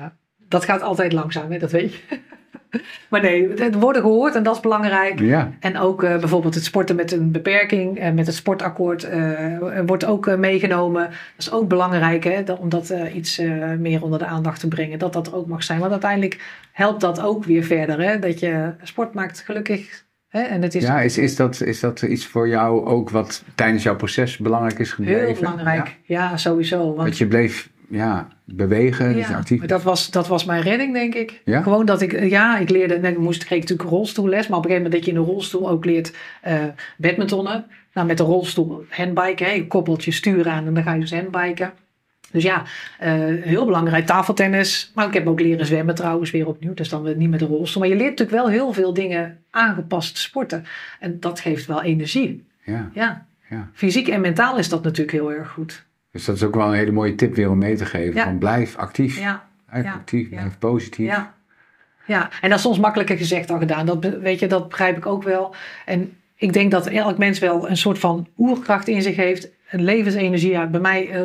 [0.49, 1.59] dat gaat altijd langzaam, hè?
[1.59, 2.01] dat weet je.
[3.11, 5.21] maar nee, het worden gehoord en dat is belangrijk.
[5.21, 5.53] Ja.
[5.61, 10.05] En ook uh, bijvoorbeeld het sporten met een beperking, uh, met het sportakkoord, uh, wordt
[10.05, 11.03] ook meegenomen.
[11.03, 13.41] Dat is ook belangrijk hè, om dat iets
[13.79, 14.99] meer onder de aandacht te brengen.
[14.99, 15.79] Dat dat ook mag zijn.
[15.79, 16.41] Want uiteindelijk
[16.73, 18.01] helpt dat ook weer verder.
[18.01, 20.05] Hè, dat je sport maakt gelukkig.
[20.29, 23.45] Hè, en het is ja, is, is, dat, is dat iets voor jou ook wat
[23.55, 25.25] tijdens jouw proces belangrijk is gebleven?
[25.25, 26.95] Heel belangrijk, ja, ja sowieso.
[26.95, 29.65] Want dat je bleef ja, bewegen, dus actief.
[29.65, 31.41] Dat was, dat was mijn redding, denk ik.
[31.45, 31.63] Ja?
[31.63, 34.91] Gewoon dat ik, ja, ik leerde, ik moest, kreeg natuurlijk rolstoelles, maar op een gegeven
[34.91, 36.13] moment dat je in een rolstoel ook leert
[36.47, 36.65] uh,
[36.97, 37.65] badmintonnen.
[37.95, 41.01] Nou, met de rolstoel handbiken, hè, je koppelt je stuur aan en dan ga je
[41.01, 41.73] dus handbiken.
[42.35, 42.63] Dus ja,
[43.03, 44.93] uh, heel belangrijk, tafeltennis.
[44.95, 46.75] Maar ik heb ook leren zwemmen trouwens weer opnieuw.
[46.75, 47.83] Dus dan niet met de rolstoel.
[47.83, 50.65] Maar je leert natuurlijk wel heel veel dingen aangepast sporten.
[51.01, 52.47] En dat geeft wel energie.
[52.65, 52.91] Ja.
[52.93, 53.27] ja.
[53.51, 53.71] ja.
[53.73, 55.85] Fysiek en mentaal is dat natuurlijk heel erg goed.
[56.15, 58.23] Dus dat is ook wel een hele mooie tip weer om mee te geven.
[58.23, 59.19] Van blijf actief.
[59.19, 59.45] Ja.
[59.71, 59.93] Blijf Ja.
[59.93, 60.37] actief, Ja.
[60.37, 61.07] blijf positief.
[61.07, 61.35] Ja.
[62.07, 63.87] ja, en dat is soms makkelijker gezegd dan gedaan.
[63.87, 65.55] Dat, weet je, dat begrijp ik ook wel.
[65.85, 69.49] En ik denk dat elk mens wel een soort van oerkracht in zich heeft.
[69.83, 70.51] Levensenergie.
[70.51, 71.21] Ja, bij mij, eh,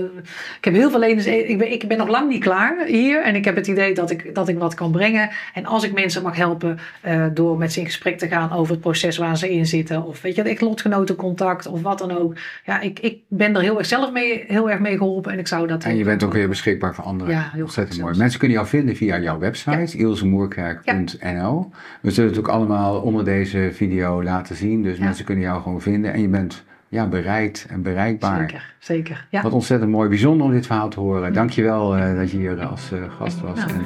[0.57, 1.47] ik heb heel veel levensenergie.
[1.47, 3.23] Ik ben, ik ben nog lang niet klaar hier.
[3.23, 5.29] En ik heb het idee dat ik, dat ik wat kan brengen.
[5.53, 8.71] En als ik mensen mag helpen eh, door met ze in gesprek te gaan over
[8.71, 10.05] het proces waar ze in zitten.
[10.05, 12.35] Of weet je, echt lotgenotencontact of wat dan ook.
[12.65, 15.31] Ja, ik, ik ben er heel erg zelf mee, heel erg mee geholpen.
[15.31, 17.33] En ik zou dat En je bent ook weer beschikbaar voor anderen.
[17.33, 18.17] Ja, heel Ontzettend goed mooi.
[18.17, 21.69] Mensen kunnen jou vinden via jouw website, ilsemoerkerk.nl.
[22.01, 24.83] We zullen het ook allemaal onder deze video laten zien.
[24.83, 25.03] Dus Ja.
[25.03, 26.13] mensen kunnen jou gewoon vinden.
[26.13, 28.39] En je bent ja, bereid en bereikbaar.
[28.39, 29.27] Zeker, zeker.
[29.29, 29.41] Ja.
[29.41, 30.09] Wat ontzettend mooi.
[30.09, 31.33] Bijzonder om dit verhaal te horen.
[31.33, 33.57] Dankjewel eh dat je hier als eh, gast was.
[33.57, 33.85] Nou, en